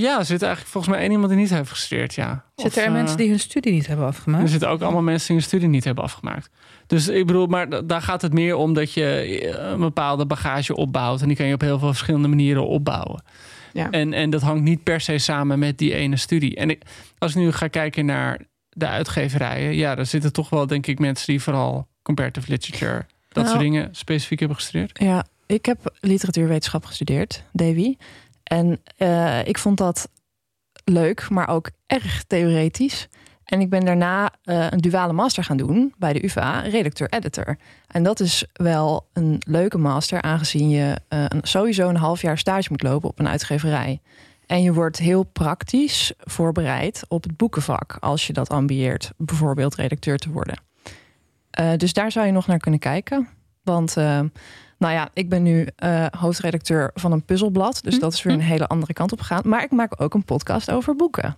[0.00, 2.44] ja, er zit eigenlijk volgens mij één iemand die niet heeft gestudeerd, ja.
[2.56, 4.42] Zitten er mensen die hun studie niet hebben afgemaakt?
[4.42, 6.50] Er zitten ook allemaal mensen die hun studie niet hebben afgemaakt.
[6.86, 11.20] Dus ik bedoel, maar daar gaat het meer om dat je een bepaalde bagage opbouwt.
[11.20, 13.22] En die kan je op heel veel verschillende manieren opbouwen.
[13.72, 13.90] Ja.
[13.90, 16.56] En, en dat hangt niet per se samen met die ene studie.
[16.56, 16.82] En ik,
[17.18, 20.98] als ik nu ga kijken naar de uitgeverijen, ja, daar zitten toch wel, denk ik,
[20.98, 24.98] mensen die vooral comparative literature, dat soort nou, dingen specifiek hebben gestudeerd.
[24.98, 27.96] Ja, ik heb literatuurwetenschap gestudeerd, Davy.
[28.42, 30.08] En uh, ik vond dat
[30.84, 33.08] leuk, maar ook erg theoretisch.
[33.50, 37.56] En ik ben daarna uh, een duale master gaan doen bij de UvA, redacteur-editor.
[37.86, 42.38] En dat is wel een leuke master, aangezien je uh, een, sowieso een half jaar
[42.38, 44.00] stage moet lopen op een uitgeverij.
[44.46, 50.18] En je wordt heel praktisch voorbereid op het boekenvak als je dat ambieert, bijvoorbeeld redacteur
[50.18, 50.58] te worden.
[51.60, 53.28] Uh, dus daar zou je nog naar kunnen kijken.
[53.62, 53.94] Want
[54.78, 55.68] nou ja, ik ben nu
[56.18, 57.80] hoofdredacteur van een puzzelblad.
[57.82, 58.38] Dus hm, dat is weer hm.
[58.38, 59.42] een hele andere kant op gegaan.
[59.44, 61.36] Maar ik maak ook een podcast over boeken.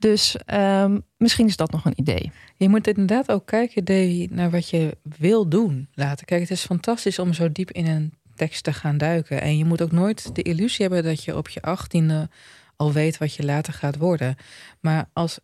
[0.00, 2.32] Dus um, misschien is dat nog een idee.
[2.56, 6.26] Je moet inderdaad ook kijken Davy, naar wat je wil doen later.
[6.26, 9.40] Kijk, het is fantastisch om zo diep in een tekst te gaan duiken.
[9.40, 12.28] En je moet ook nooit de illusie hebben dat je op je achttiende
[12.76, 14.36] al weet wat je later gaat worden.
[14.80, 15.38] Maar als,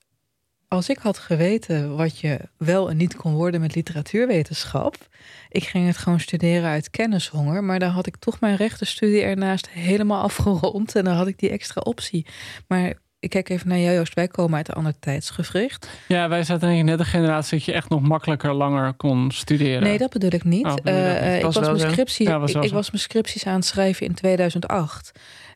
[0.68, 5.08] als ik had geweten wat je wel en niet kon worden met literatuurwetenschap.
[5.48, 7.64] Ik ging het gewoon studeren uit kennishonger.
[7.64, 10.96] Maar dan had ik toch mijn rechtenstudie ernaast helemaal afgerond.
[10.96, 12.26] En dan had ik die extra optie.
[12.68, 14.14] Maar ik kijk even naar jou, Joost.
[14.14, 15.88] Wij komen uit een ander tijdsgevricht.
[16.08, 19.30] Ja, wij zaten denk ik net een generatie dat je echt nog makkelijker langer kon
[19.30, 19.82] studeren.
[19.82, 20.66] Nee, dat bedoel ik niet.
[20.66, 23.64] Oh, uh, ik, was mijn scriptie, ja, was ik, ik, was mijn scripties aan het
[23.64, 25.12] schrijven in 2008.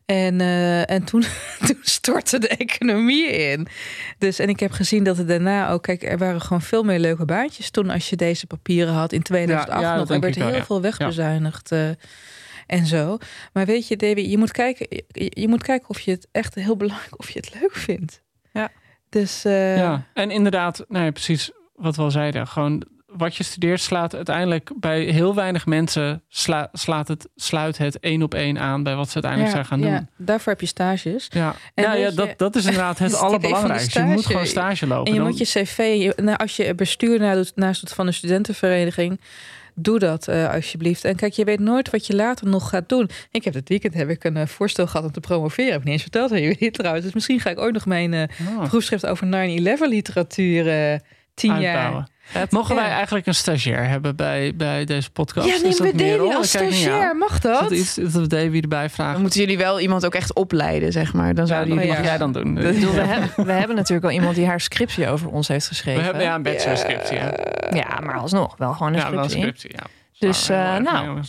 [0.06, 1.24] En, uh, en toen,
[1.66, 3.66] toen stortte de economie in.
[4.18, 5.82] Dus, en ik heb gezien dat het daarna ook...
[5.82, 7.90] Kijk, er waren gewoon veel meer leuke baantjes toen...
[7.90, 10.10] als je deze papieren had in 2008 ja, nog.
[10.10, 11.72] Er werd heel veel wegbezuinigd.
[11.72, 11.88] Uh,
[12.70, 13.18] en zo.
[13.52, 16.76] Maar weet je, Davy, je moet kijken, je, moet kijken of je het echt heel
[16.76, 18.22] belangrijk of je het leuk vindt.
[18.52, 18.70] Ja.
[19.08, 19.76] Dus uh...
[19.76, 22.46] ja, en inderdaad, nee, precies wat we al zeiden.
[22.46, 26.22] Gewoon wat je studeert slaat uiteindelijk bij heel weinig mensen
[26.72, 29.90] slaat het, sluit het één op één aan bij wat ze uiteindelijk zijn gaan doen.
[29.90, 31.26] Ja, daarvoor heb je stages.
[31.30, 33.98] Ja, en ja, ja dat, dat is inderdaad het, het allerbelangrijkste.
[34.00, 35.12] Je moet gewoon stage lopen.
[35.12, 37.20] En je moet je cv, nou, als je bestuur
[37.54, 39.20] naast doet van een studentenvereniging,
[39.74, 41.04] doe dat uh, alsjeblieft.
[41.04, 43.10] En kijk, je weet nooit wat je later nog gaat doen.
[43.30, 45.70] Ik heb dit weekend heb ik een uh, voorstel gehad om te promoveren.
[45.70, 47.04] Heb ik niet eens verteld aan jullie trouwens.
[47.04, 48.22] Dus misschien ga ik ook nog mijn uh,
[48.56, 48.68] oh.
[48.68, 49.30] proefschrift over 9-11
[49.88, 50.64] literatuur
[51.34, 51.62] tien Uitbouwen.
[51.62, 52.08] jaar
[52.50, 55.46] Mogen wij eigenlijk een stagiair hebben bij, bij deze podcast?
[55.46, 57.16] Ja, neem we Davy als stagiair.
[57.16, 57.60] Mag dat?
[57.60, 59.12] dat iets dat we Davy erbij vragen?
[59.12, 61.34] Dan moeten jullie wel iemand ook echt opleiden, zeg maar.
[61.34, 61.96] Dan zouden ja, jullie...
[61.96, 62.54] mag jij dan doen.
[62.54, 66.00] we, hebben, we hebben natuurlijk wel iemand die haar scriptie over ons heeft geschreven.
[66.00, 67.16] We hebben ja, een bachelorscriptie.
[67.16, 67.34] Ja.
[67.70, 69.40] ja, maar alsnog wel gewoon een ja, scriptie.
[69.40, 69.86] Wel een scriptie ja.
[70.18, 71.20] Dus uh, nou,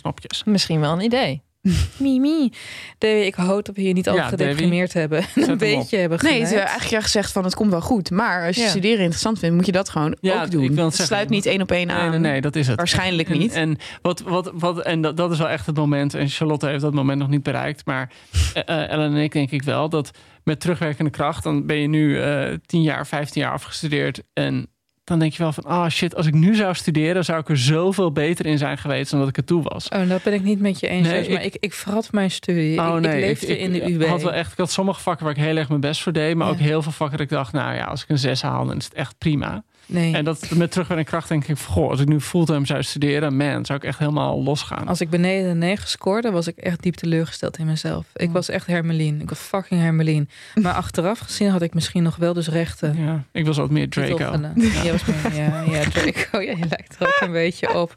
[0.44, 1.42] misschien wel een idee.
[1.96, 2.52] Mimi.
[2.98, 5.24] Davy, ik hoop dat we hier niet al ja, gedeprimeerd hebben.
[5.34, 8.10] een beetje hebben Nee, het is eigenlijk gezegd van het komt wel goed.
[8.10, 10.64] Maar als je studeren interessant vindt, moet je dat gewoon ook doen.
[10.64, 12.10] Ik het sluit niet één op één aan.
[12.10, 12.76] Nee, nee, nee, dat is het.
[12.76, 13.52] Waarschijnlijk niet.
[13.52, 16.14] En, wat, wat, wat, en dat, dat is wel echt het moment.
[16.14, 17.86] En Charlotte heeft dat moment nog niet bereikt.
[17.86, 18.12] Maar
[18.54, 20.10] uh, Ellen en ik denk ik wel dat
[20.44, 24.22] met terugwerkende kracht, dan ben je nu uh, 10 jaar, 15 jaar afgestudeerd.
[24.32, 24.66] En
[25.12, 27.48] dan denk je wel van, ah oh shit, als ik nu zou studeren, zou ik
[27.48, 29.88] er zoveel beter in zijn geweest dan dat ik er toe was.
[29.88, 31.08] Oh, dat ben ik niet met je eens.
[31.08, 32.80] Nee, maar ik, ik verrat mijn studie.
[32.80, 34.06] Oh, ik, nee, ik leefde in de UB.
[34.06, 36.36] Had wel echt, ik had sommige vakken waar ik heel erg mijn best voor deed,
[36.36, 38.66] maar ook heel veel vakken dat ik dacht, nou ja, als ik een zes haal,
[38.66, 39.64] dan is het echt prima.
[39.86, 40.14] Nee.
[40.14, 43.64] En dat met terugwerkende kracht denk ik, goh, als ik nu fulltime zou studeren, man,
[43.64, 44.88] zou ik echt helemaal losgaan.
[44.88, 48.06] Als ik beneden de negen scoorde, was ik echt diep teleurgesteld in mezelf.
[48.14, 49.20] Ik was echt Hermelien.
[49.20, 50.28] Ik was fucking Hermelien.
[50.54, 52.96] Maar achteraf gezien had ik misschien nog wel dus rechten.
[53.04, 54.18] Ja, ik was wat meer Draco.
[54.18, 54.30] Ja,
[54.92, 56.40] was meer, ja, ja, Draco.
[56.40, 57.96] Ja, je lijkt er ook een beetje op.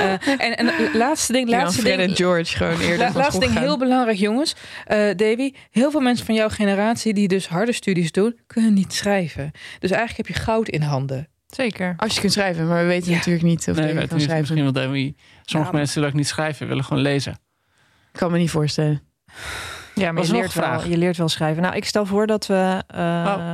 [0.00, 2.00] Uh, en, en laatste ding, laatste ding.
[2.00, 2.98] en George gewoon eerder.
[2.98, 4.54] La, laatste ding, heel belangrijk, jongens.
[4.92, 8.92] Uh, Davy, heel veel mensen van jouw generatie die dus harde studies doen, kunnen niet
[8.92, 9.50] schrijven.
[9.78, 11.28] Dus eigenlijk heb je goud in handen.
[11.46, 11.94] Zeker.
[11.96, 13.16] Als je kunt schrijven, maar we weten ja.
[13.16, 14.54] natuurlijk niet of nee, je kan niet, schrijven.
[14.54, 15.12] Misschien wel.
[15.42, 17.32] Sommige ja, mensen willen ook niet schrijven, willen gewoon lezen.
[18.12, 19.02] Ik kan me niet voorstellen.
[19.94, 21.62] Ja, maar je leert, wel, je leert wel schrijven.
[21.62, 23.52] Nou, ik stel voor dat we uh, oh.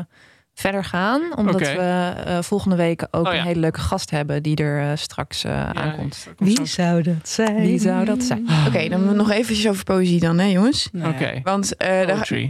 [0.54, 1.36] verder gaan.
[1.36, 1.76] Omdat okay.
[1.76, 3.38] we uh, volgende week ook oh, ja.
[3.38, 6.28] een hele leuke gast hebben die er uh, straks ja, aankomt.
[6.36, 7.60] Wie zou dat zijn?
[7.60, 8.42] Wie zou dat zijn?
[8.42, 10.88] Oké, okay, dan nog eventjes over poëzie dan, hè jongens?
[10.92, 11.08] Nee.
[11.12, 11.40] Oké.
[11.42, 11.74] Want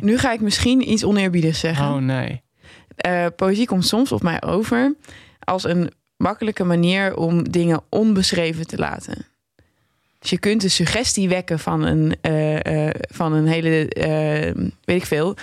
[0.01, 1.87] nu ga ik misschien iets oneerbiedigs zeggen.
[1.87, 2.43] Oh nee.
[3.37, 4.95] Poëzie komt soms op mij over
[5.39, 9.27] als een makkelijke manier om dingen onbeschreven te laten.
[10.19, 13.89] Dus je kunt de suggestie wekken van een, uh, uh, van een hele,
[14.85, 15.37] weet ik veel,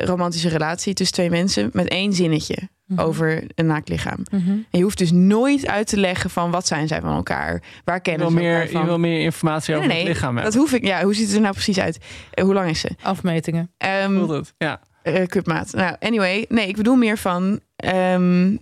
[0.00, 3.06] romantische relatie tussen twee mensen met één zinnetje mm -hmm.
[3.06, 4.66] over een naakt Mm -hmm.
[4.70, 8.00] En je hoeft dus nooit uit te leggen van wat zijn zij van elkaar, waar
[8.00, 8.80] kennen ze meer, elkaar van.
[8.80, 10.84] Je wil meer informatie over nee, het lichaam Dat hoef ik.
[10.84, 11.98] Ja, hoe ziet het er nou precies uit?
[12.42, 12.90] hoe lang is ze?
[13.02, 13.70] Afmetingen.
[14.04, 14.54] Um, het?
[14.58, 14.80] Ja.
[15.26, 15.72] Cupmaat.
[15.72, 17.60] Nou, anyway, nee, ik bedoel meer van.
[17.76, 18.60] Um,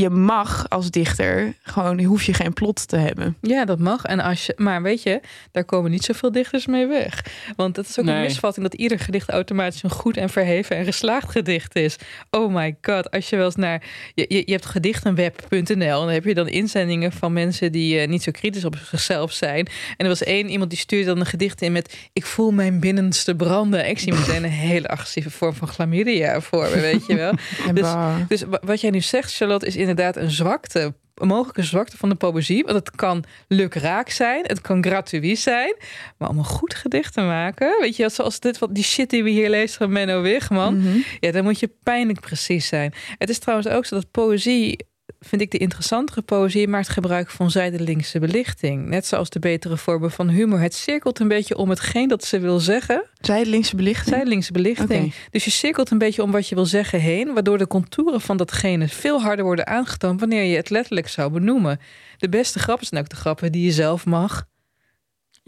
[0.00, 3.36] je mag als dichter gewoon hoef je geen plot te hebben.
[3.40, 4.04] Ja, dat mag.
[4.04, 5.20] En als je, maar weet je,
[5.52, 7.24] daar komen niet zoveel dichters mee weg.
[7.56, 8.14] Want dat is ook nee.
[8.14, 11.96] een misvatting dat ieder gedicht automatisch een goed en verheven en geslaagd gedicht is.
[12.30, 13.82] Oh my god, als je wel eens naar
[14.14, 18.08] je, je, je hebt gedichtenweb.nl en dan heb je dan inzendingen van mensen die uh,
[18.08, 19.66] niet zo kritisch op zichzelf zijn.
[19.66, 22.80] En er was één iemand die stuurde dan een gedicht in met ik voel mijn
[22.80, 23.88] binnenste branden.
[23.88, 27.32] Ik zie meteen een hele agressieve vorm van chlamydia voor me, weet je wel.
[27.74, 27.88] dus,
[28.28, 32.14] dus wat jij nu zegt, Charlotte, is inderdaad een zwakte een mogelijke zwakte van de
[32.14, 32.64] poëzie.
[32.64, 35.76] Want het kan lukraak zijn, het kan gratuit zijn.
[36.18, 39.22] Maar om een goed gedicht te maken, weet je, zoals dit, wat die shit die
[39.24, 41.04] we hier lezen van Menno Wigman, mm -hmm.
[41.20, 42.92] ja, dan moet je pijnlijk precies zijn.
[43.18, 44.86] Het is trouwens ook zo dat poëzie
[45.20, 48.86] vind ik de interessantere poëzie maakt gebruik van zijdelingse belichting.
[48.86, 50.60] Net zoals de betere vormen van humor.
[50.60, 53.04] Het cirkelt een beetje om hetgeen dat ze wil zeggen.
[53.20, 54.14] Zijdelingse belichting?
[54.14, 54.88] Zijdelingse belichting.
[54.88, 55.12] Okay.
[55.30, 58.36] Dus je cirkelt een beetje om wat je wil zeggen heen, waardoor de contouren van
[58.36, 61.80] datgene veel harder worden aangetoond wanneer je het letterlijk zou benoemen.
[62.18, 64.48] De beste grappen zijn ook de grappen die je zelf mag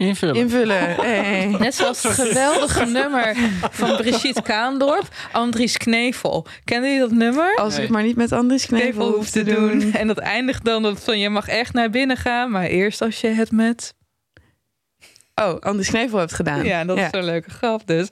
[0.07, 0.35] Invullen.
[0.35, 0.95] Invullen.
[0.95, 1.45] Hey.
[1.59, 3.35] Net zoals het geweldige nummer
[3.71, 6.45] van Brigitte Kaandorp, Andries Knevel.
[6.63, 7.55] Kennen jullie dat nummer?
[7.55, 7.85] Als nee.
[7.85, 9.79] ik maar niet met Andries Knevel, Knevel hoef te doen.
[9.79, 9.93] doen.
[9.93, 13.21] En dat eindigt dan dat van je mag echt naar binnen gaan, maar eerst als
[13.21, 13.93] je het met.
[15.35, 16.63] Oh, Andries Knevel hebt gedaan.
[16.63, 17.03] Ja, dat ja.
[17.05, 18.07] is zo'n leuke grap dus.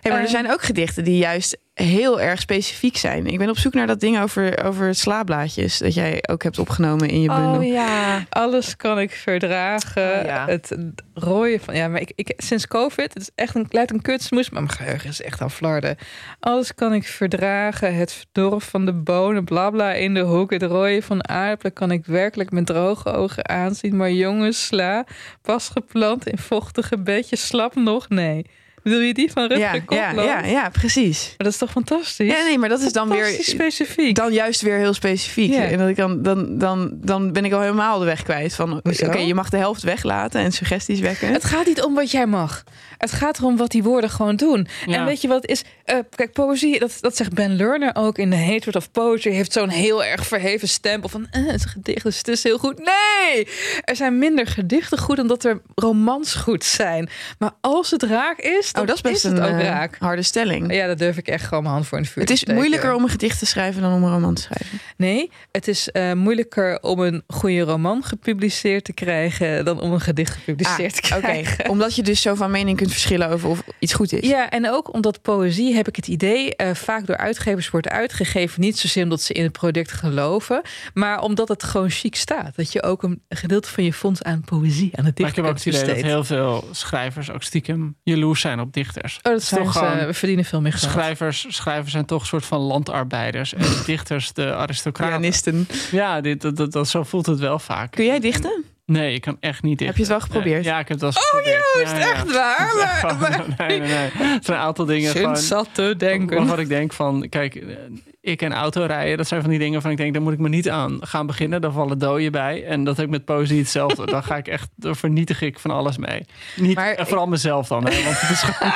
[0.00, 3.26] Hey, maar er zijn ook gedichten die juist heel erg specifiek zijn.
[3.26, 5.78] Ik ben op zoek naar dat ding over, over slaablaadjes.
[5.78, 7.54] Dat jij ook hebt opgenomen in je bundel.
[7.54, 10.18] Oh ja, alles kan ik verdragen.
[10.18, 10.46] Oh, ja.
[10.46, 10.76] Het
[11.14, 11.74] rooien van...
[11.74, 14.50] Ja, maar ik, ik, sinds COVID, het is echt een, lijkt een kutsmoes.
[14.50, 15.96] Maar mijn geheugen is echt aan flarden.
[16.40, 17.94] Alles kan ik verdragen.
[17.94, 20.50] Het verdorf van de bonen, blabla in de hoek.
[20.50, 23.96] Het rooien van aardappelen kan ik werkelijk met droge ogen aanzien.
[23.96, 25.04] Maar jongens, sla,
[25.42, 28.08] pas geplant in vochtige bedjes, slap nog?
[28.08, 28.46] Nee.
[28.82, 31.26] Bedoel je die van Rutger Ja, ja, ja, ja, precies.
[31.26, 32.32] Maar dat is toch fantastisch?
[32.32, 34.14] Ja, nee, maar dat is dan weer specifiek.
[34.14, 35.52] dan juist weer heel specifiek.
[35.52, 35.64] Ja.
[35.64, 38.54] En dat ik dan, dan, dan, dan ben ik al helemaal de weg kwijt.
[38.54, 41.32] Van oké, je mag de helft weglaten en suggesties wekken.
[41.32, 42.64] Het gaat niet om wat jij mag.
[42.98, 44.66] Het gaat erom wat die woorden gewoon doen.
[44.86, 44.94] Ja.
[44.94, 45.62] En weet je wat is?
[45.84, 49.52] Eh, kijk, poëzie, dat, dat zegt Ben Lerner ook in The Hatred of Poetry, heeft
[49.52, 52.58] zo'n heel erg verheven stempel van eh, het is een gedicht, dus het is heel
[52.58, 52.78] goed.
[52.78, 53.48] Nee!
[53.84, 57.08] Er zijn minder gedichten goed omdat er romans goed zijn.
[57.38, 59.96] Maar als het raak is, dan oh, dat is best een ook eh, raak.
[59.98, 60.74] harde stelling.
[60.74, 62.54] Ja, dat durf ik echt gewoon mijn hand voor in het vuur Het is steken.
[62.54, 64.78] moeilijker om een gedicht te schrijven dan om een roman te schrijven.
[64.96, 70.00] Nee, het is eh, moeilijker om een goede roman gepubliceerd te krijgen dan om een
[70.00, 71.68] gedicht gepubliceerd te Ah, Oké, krijgen.
[71.68, 74.28] omdat je dus zo van mening kunt verschillen over of iets goed is.
[74.28, 78.60] Ja, en ook omdat poëzie, heb ik het idee, eh, vaak door uitgevers wordt uitgegeven.
[78.60, 80.62] Niet zozeer omdat ze in het product geloven,
[80.94, 82.56] maar omdat het gewoon chic staat.
[82.56, 85.44] Dat je ook een gedeelte van je fonds aan poëzie, aan het Maar ik heb
[85.44, 89.16] ook het idee dat heel veel schrijvers ook stiekem jaloers zijn op dichters.
[89.16, 90.92] Oh, dat is zijn toch ze, gewoon- we verdienen veel meer geld.
[90.92, 93.54] Schrijvers, schrijvers zijn toch een soort van landarbeiders.
[93.54, 95.14] En dichters de aristocraten.
[95.18, 95.66] Pianisten.
[95.90, 97.90] Ja, dit, dat, dat, dat- zo voelt het wel vaak.
[97.90, 98.64] Kun jij dichten?
[98.90, 99.80] Nee, ik kan echt niet.
[99.80, 100.64] Heb je het wel geprobeerd?
[100.64, 101.64] Ja, ik heb het wel geprobeerd.
[101.74, 102.12] Juist, Ja, ja.
[102.12, 102.58] echt waar.
[102.58, 104.10] Het is echt Maar, nee, nee, nee.
[104.28, 105.10] Het zijn een aantal dingen.
[105.10, 106.36] Sinds zat te denken.
[106.36, 107.76] Waarvan ik denk van, kijk, eh,
[108.20, 110.48] ik en autorijden, dat zijn van die dingen van ik denk, daar moet ik me
[110.48, 111.60] niet aan gaan beginnen.
[111.60, 112.64] Daar vallen doden bij.
[112.64, 114.06] En dat heb ik met poëzie hetzelfde.
[114.12, 116.24] dan ga ik echt, dan vernietig ik van alles mee.
[116.56, 118.72] Niet, Maar en vooral mezelf dan, hè, want het is gewoon-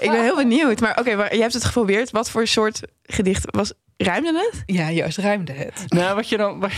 [0.00, 0.80] Ik ben heel benieuwd.
[0.80, 2.10] Maar oké, maar je hebt het geprobeerd.
[2.10, 3.72] Wat voor soort gedicht was?
[4.04, 4.62] Ruimde het?
[4.66, 5.84] Ja, juist, ruimde het.
[5.88, 6.60] Nou, wat je dan.
[6.60, 6.70] wat-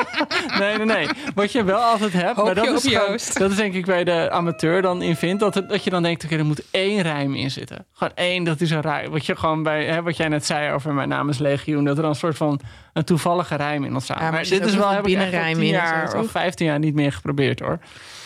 [0.58, 1.08] nee, nee, nee.
[1.34, 2.36] Wat je wel altijd hebt.
[2.36, 3.38] Maar dat is, gewoon- Joost.
[3.38, 5.40] dat is denk ik bij de amateur dan in vindt.
[5.40, 7.86] Dat, het- dat je dan denkt: oké, er moet één rijm in zitten.
[7.92, 9.10] Gewoon één, dat is een rijm.
[9.10, 9.84] Wat je gewoon bij.
[9.84, 11.84] Hè, wat jij net zei over mijn naam is Legioen.
[11.84, 12.60] Dat er dan een soort van
[12.92, 14.16] een toevallige rijm in ontstaat.
[14.18, 14.90] Ja, maar maar zit dit is wel.
[14.90, 16.30] Heb een ik echt al binnenrijm 10 in en jaar zo, of toch?
[16.30, 17.78] 15 jaar niet meer geprobeerd hoor.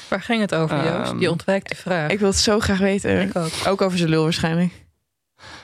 [0.08, 1.10] Waar ging het over, Joost?
[1.10, 2.10] Ehm, Je ontwijkt de vraag.
[2.10, 3.20] Ik wil het zo graag weten.
[3.20, 3.50] Ik ook.
[3.66, 4.72] Ook over zijn lul waarschijnlijk.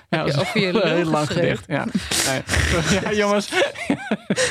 [0.08, 1.64] Ja, je over je een heel lang gedicht.
[1.66, 1.84] Ja.
[2.26, 2.42] Nee.
[3.02, 3.50] ja, jongens.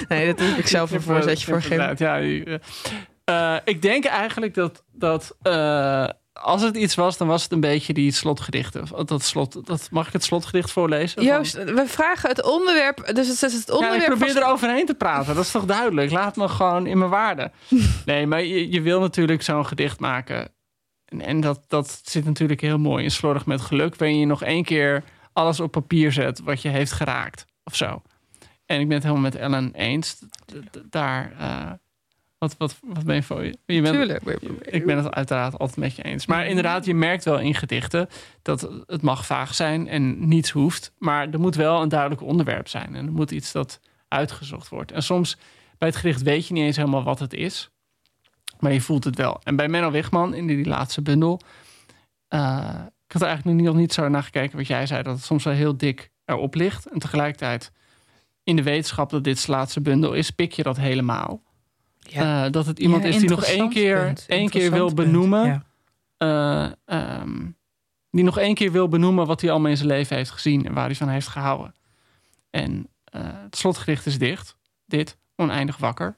[0.07, 1.89] Nee, dat heb ik zelf een voorzetje voor gegeven.
[1.89, 7.27] Inderdaad, Ja, eh, eh, ik denk eigenlijk dat, dat eh, als het iets was, dan
[7.27, 8.81] was het een beetje die slotgedichten.
[8.81, 11.23] Of Dat slot, dat, mag ik het slotgedicht voorlezen?
[11.23, 13.11] Joost, we vragen het onderwerp.
[13.13, 14.01] Dus het is het ja, onderwerp.
[14.11, 15.35] ik probeer er overheen te praten.
[15.35, 16.11] Dat is toch duidelijk?
[16.11, 17.51] Laat me gewoon in mijn waarde.
[18.05, 20.53] Nee, maar je, je wil natuurlijk zo'n gedicht maken.
[21.05, 23.95] En, en dat, dat zit natuurlijk heel mooi in Slordig met Geluk.
[23.95, 25.03] Waarin je nog één keer
[25.35, 27.45] alles op papier zet wat je heeft geraakt.
[27.63, 28.01] Of zo.
[28.65, 30.17] En ik ben het helemaal met Ellen eens.
[30.89, 31.31] Daar...
[31.39, 31.71] eh,
[32.37, 33.57] wat, wat, wat ben je voor je?
[33.65, 34.23] je bent, Tuurlijk.
[34.61, 36.25] ik ben het uiteraard altijd met je eens.
[36.25, 38.07] Maar inderdaad, je merkt wel in gedichten
[38.41, 40.91] dat het mag vaag zijn en niets hoeft.
[40.97, 42.95] Maar er moet wel een duidelijk onderwerp zijn.
[42.95, 44.91] En er moet iets dat uitgezocht wordt.
[44.91, 45.37] En soms
[45.77, 47.69] bij het gedicht weet je niet eens helemaal wat het is.
[48.59, 49.39] Maar je voelt het wel.
[49.43, 51.41] En bij Menno Wigman in die, die laatste bundel.
[52.27, 55.03] eh, ik had er eigenlijk nog niet, zo naar gekeken wat jij zei.
[55.03, 56.85] Dat het soms wel heel dik erop ligt.
[56.85, 57.71] En tegelijkertijd
[58.43, 61.41] in de wetenschap dat dit laatste bundel is, pik je dat helemaal.
[61.99, 62.45] Ja.
[62.45, 64.95] Eh, dat het iemand Ja, is die nog één keer, één keer wil punt.
[64.95, 65.45] benoemen.
[65.45, 65.63] Ja.
[66.17, 67.45] eh, ehm,
[68.11, 70.73] die nog één keer wil benoemen wat hij allemaal in zijn leven heeft gezien en
[70.73, 71.73] waar hij van heeft gehouden.
[72.49, 74.57] En eh, het slotgedicht is dicht.
[74.85, 76.15] Dit, oneindig wakker.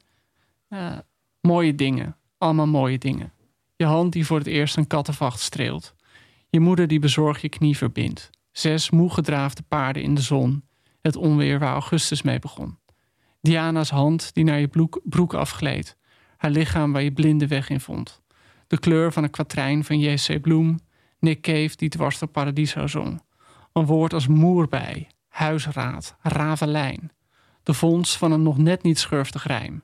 [1.41, 3.33] Mooie dingen, allemaal mooie dingen.
[3.75, 5.95] Je hand die voor het eerst een kattenvacht streelt.
[6.49, 8.29] Je moeder die bezorgd je knie verbindt.
[8.51, 10.63] Zes moe gedraafde paarden in de zon.
[11.01, 12.77] Het onweer waar augustus mee begon.
[13.41, 15.97] Diana's hand die naar je broek afgleed.
[16.37, 18.21] Haar lichaam waar je blinde weg in vond.
[18.67, 20.41] De kleur van een kwatrijn van J.C.
[20.41, 20.79] Bloem.
[21.19, 23.21] Nick Cave die dwars door Paradiso zong.
[23.73, 27.11] Een woord als moerbij, huisraad, ravelijn.
[27.63, 29.83] De vondst van een nog net niet schurftig rijm.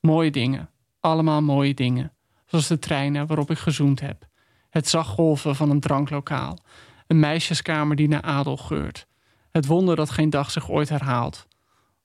[0.00, 2.12] Mooie dingen, allemaal mooie dingen.
[2.46, 4.26] Zoals de treinen waarop ik gezoend heb.
[4.74, 6.58] Het zachtgolven van een dranklokaal.
[7.06, 9.06] Een meisjeskamer die naar adel geurt.
[9.50, 11.46] Het wonder dat geen dag zich ooit herhaalt.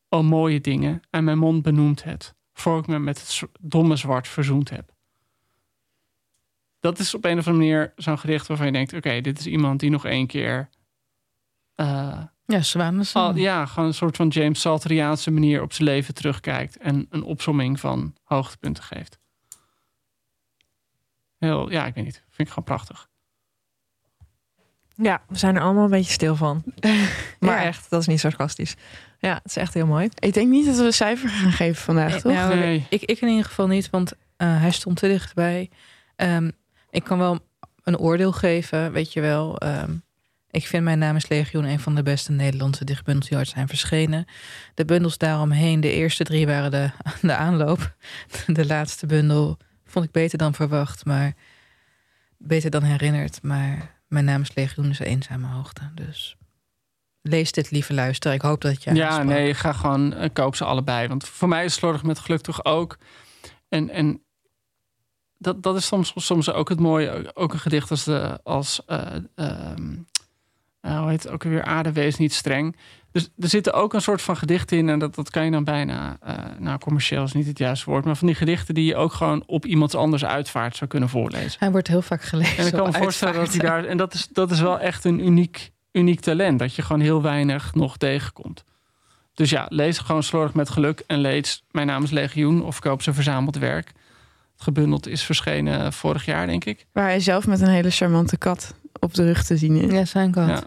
[0.09, 2.35] O mooie dingen, en mijn mond benoemt het.
[2.53, 4.93] Voor ik me met het domme zwart verzoend heb.
[6.79, 9.45] Dat is op een of andere manier zo'n gedicht waarvan je denkt: oké, dit is
[9.47, 10.69] iemand die nog één keer.
[11.75, 12.23] eh,
[13.13, 17.07] Ja, al, ja, gewoon een soort van James Salteriaanse manier op zijn leven terugkijkt en
[17.09, 19.19] een opsomming van hoogtepunten geeft.
[21.37, 22.23] Heel, ja, ik weet niet.
[22.39, 23.07] Vind ik gewoon prachtig.
[24.95, 26.63] Ja, we zijn er allemaal een beetje stil van.
[27.39, 27.63] Maar Ja.
[27.63, 28.75] echt, dat is niet sarcastisch.
[29.19, 30.09] Ja, het is echt heel mooi.
[30.19, 32.33] Ik denk niet dat we een cijfer gaan geven vandaag, toch?
[32.33, 32.85] Nou, Nee.
[32.89, 35.69] ik, ik in ieder geval niet, want eh, hij stond te dichtbij.
[36.15, 36.51] Ehm,
[36.89, 37.39] ik kan wel
[37.83, 39.57] een oordeel geven, weet je wel.
[39.57, 39.93] Ehm,
[40.51, 43.67] ik vind Mijn Naam is Legioen een van de beste Nederlandse dichtbundels die ooit zijn
[43.67, 44.25] verschenen.
[44.73, 46.89] De bundels daaromheen, de eerste drie waren de,
[47.27, 47.95] de aanloop.
[48.47, 51.33] De laatste bundel vond ik beter dan verwacht, maar
[52.39, 53.43] beter dan herinnerd.
[53.43, 55.91] Maar Mijn naam is Legioen is eenzame hoogte.
[55.95, 56.37] Dus
[57.21, 58.33] lees dit, lieve luister.
[58.33, 58.93] Ik hoop dat je.
[58.93, 61.07] Ja, nee, ga gewoon uh, koop ze allebei.
[61.07, 62.97] Want voor mij is slordig met geluk toch ook.
[63.69, 64.23] En, en
[65.37, 67.35] dat, dat is soms, soms ook het mooie.
[67.35, 69.73] Ook een gedicht als, de, als uh, uh,
[70.81, 71.63] hoe heet het ook weer?
[71.63, 72.75] Aarde wees niet streng.
[73.11, 74.89] Dus er zitten ook een soort van gedichten in.
[74.89, 78.05] En dat, dat kan je dan bijna, uh, nou commercieel is niet het juiste woord.
[78.05, 81.59] Maar van die gedichten die je ook gewoon op iemand anders uitvaart zou kunnen voorlezen.
[81.59, 82.57] Hij wordt heel vaak gelezen.
[82.57, 83.85] En ik kan me voorstellen dat hij daar.
[83.85, 86.59] En dat is, dat is wel echt een uniek, uniek talent.
[86.59, 88.63] Dat je gewoon heel weinig nog tegenkomt.
[89.33, 91.03] Dus ja, lees gewoon slordig met geluk.
[91.07, 92.63] En lees Mijn naam is Legioen.
[92.63, 93.87] Of koop ze verzameld werk.
[93.87, 96.85] Het gebundeld is verschenen vorig jaar, denk ik.
[96.91, 99.91] Waar hij zelf met een hele charmante kat op de rug te zien is.
[99.91, 100.47] Ja, zijn kat.
[100.47, 100.63] Ja.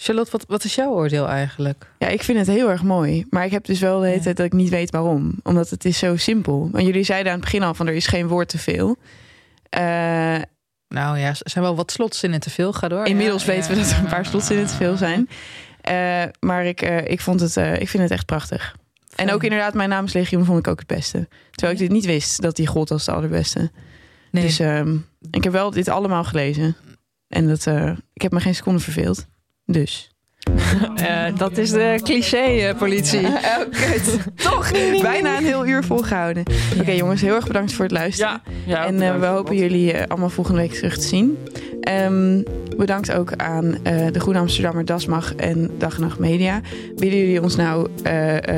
[0.00, 1.90] Charlotte, wat, wat is jouw oordeel eigenlijk?
[1.98, 3.26] Ja, ik vind het heel erg mooi.
[3.30, 5.34] Maar ik heb dus wel de hele tijd dat ik niet weet waarom.
[5.42, 6.68] Omdat het is zo simpel.
[6.72, 8.96] Want jullie zeiden aan het begin al van er is geen woord te veel.
[9.78, 9.80] Uh,
[10.88, 12.72] nou ja, er zijn wel wat slotzinnen te veel.
[12.72, 13.06] Ga door.
[13.06, 15.28] Inmiddels weten we dat er een paar slotzinnen te veel zijn.
[15.90, 18.76] Uh, maar ik, uh, ik, vond het, ik vind het echt prachtig.
[19.16, 21.28] En ook inderdaad, mijn naam is Legioen vond ik ook het beste.
[21.50, 23.70] Terwijl ik dit niet wist dat die God als de allerbeste.
[24.30, 24.42] Nee.
[24.42, 24.86] Dus uh,
[25.30, 26.76] ik heb wel dit allemaal gelezen.
[27.28, 27.66] En dat,
[28.12, 29.26] ik heb me geen seconde verveeld.
[29.70, 30.10] Dus.
[30.96, 33.20] Uh, dat is de cliché-politie.
[33.20, 33.64] Uh, oh,
[34.50, 34.70] Toch
[35.02, 36.44] bijna een heel uur volgehouden.
[36.72, 38.40] Oké, okay, jongens, heel erg bedankt voor het luisteren.
[38.44, 41.38] Ja, ja, en uh, we hopen jullie allemaal volgende week terug te zien.
[42.06, 42.42] Um,
[42.76, 43.78] bedankt ook aan
[44.12, 46.60] de Groene Amsterdammer Dasmag en Dag en Nacht Media.
[46.96, 47.88] Willen jullie ons nou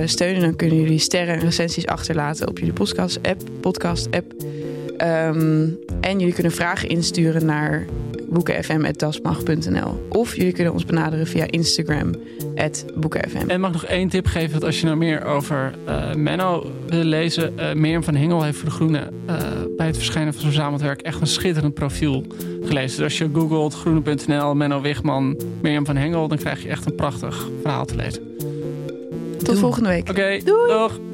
[0.05, 3.43] steunen, dan kunnen jullie sterren en recensies achterlaten op jullie podcast-app.
[3.61, 4.33] Podcast -app.
[5.03, 7.87] Um, en jullie kunnen vragen insturen naar
[8.31, 10.07] boekenfm.dasmag.nl.
[10.09, 12.15] Of jullie kunnen ons benaderen via Instagram,
[12.95, 13.49] boekenfm.
[13.49, 17.05] En mag nog één tip geven dat als je nou meer over uh, Menno wil
[17.05, 17.53] lezen...
[17.59, 19.37] Uh, Mirjam van Hengel heeft voor De Groene uh,
[19.77, 21.01] bij het verschijnen van zijn verzameld werk...
[21.01, 22.25] echt een schitterend profiel
[22.63, 22.97] gelezen.
[22.97, 26.29] Dus als je googelt groene.nl, Menno Wigman, Mirjam van Hengel...
[26.29, 28.23] dan krijg je echt een prachtig verhaal te lezen.
[29.43, 30.09] Tot volgende week.
[30.09, 31.10] Oké, okay, doeg!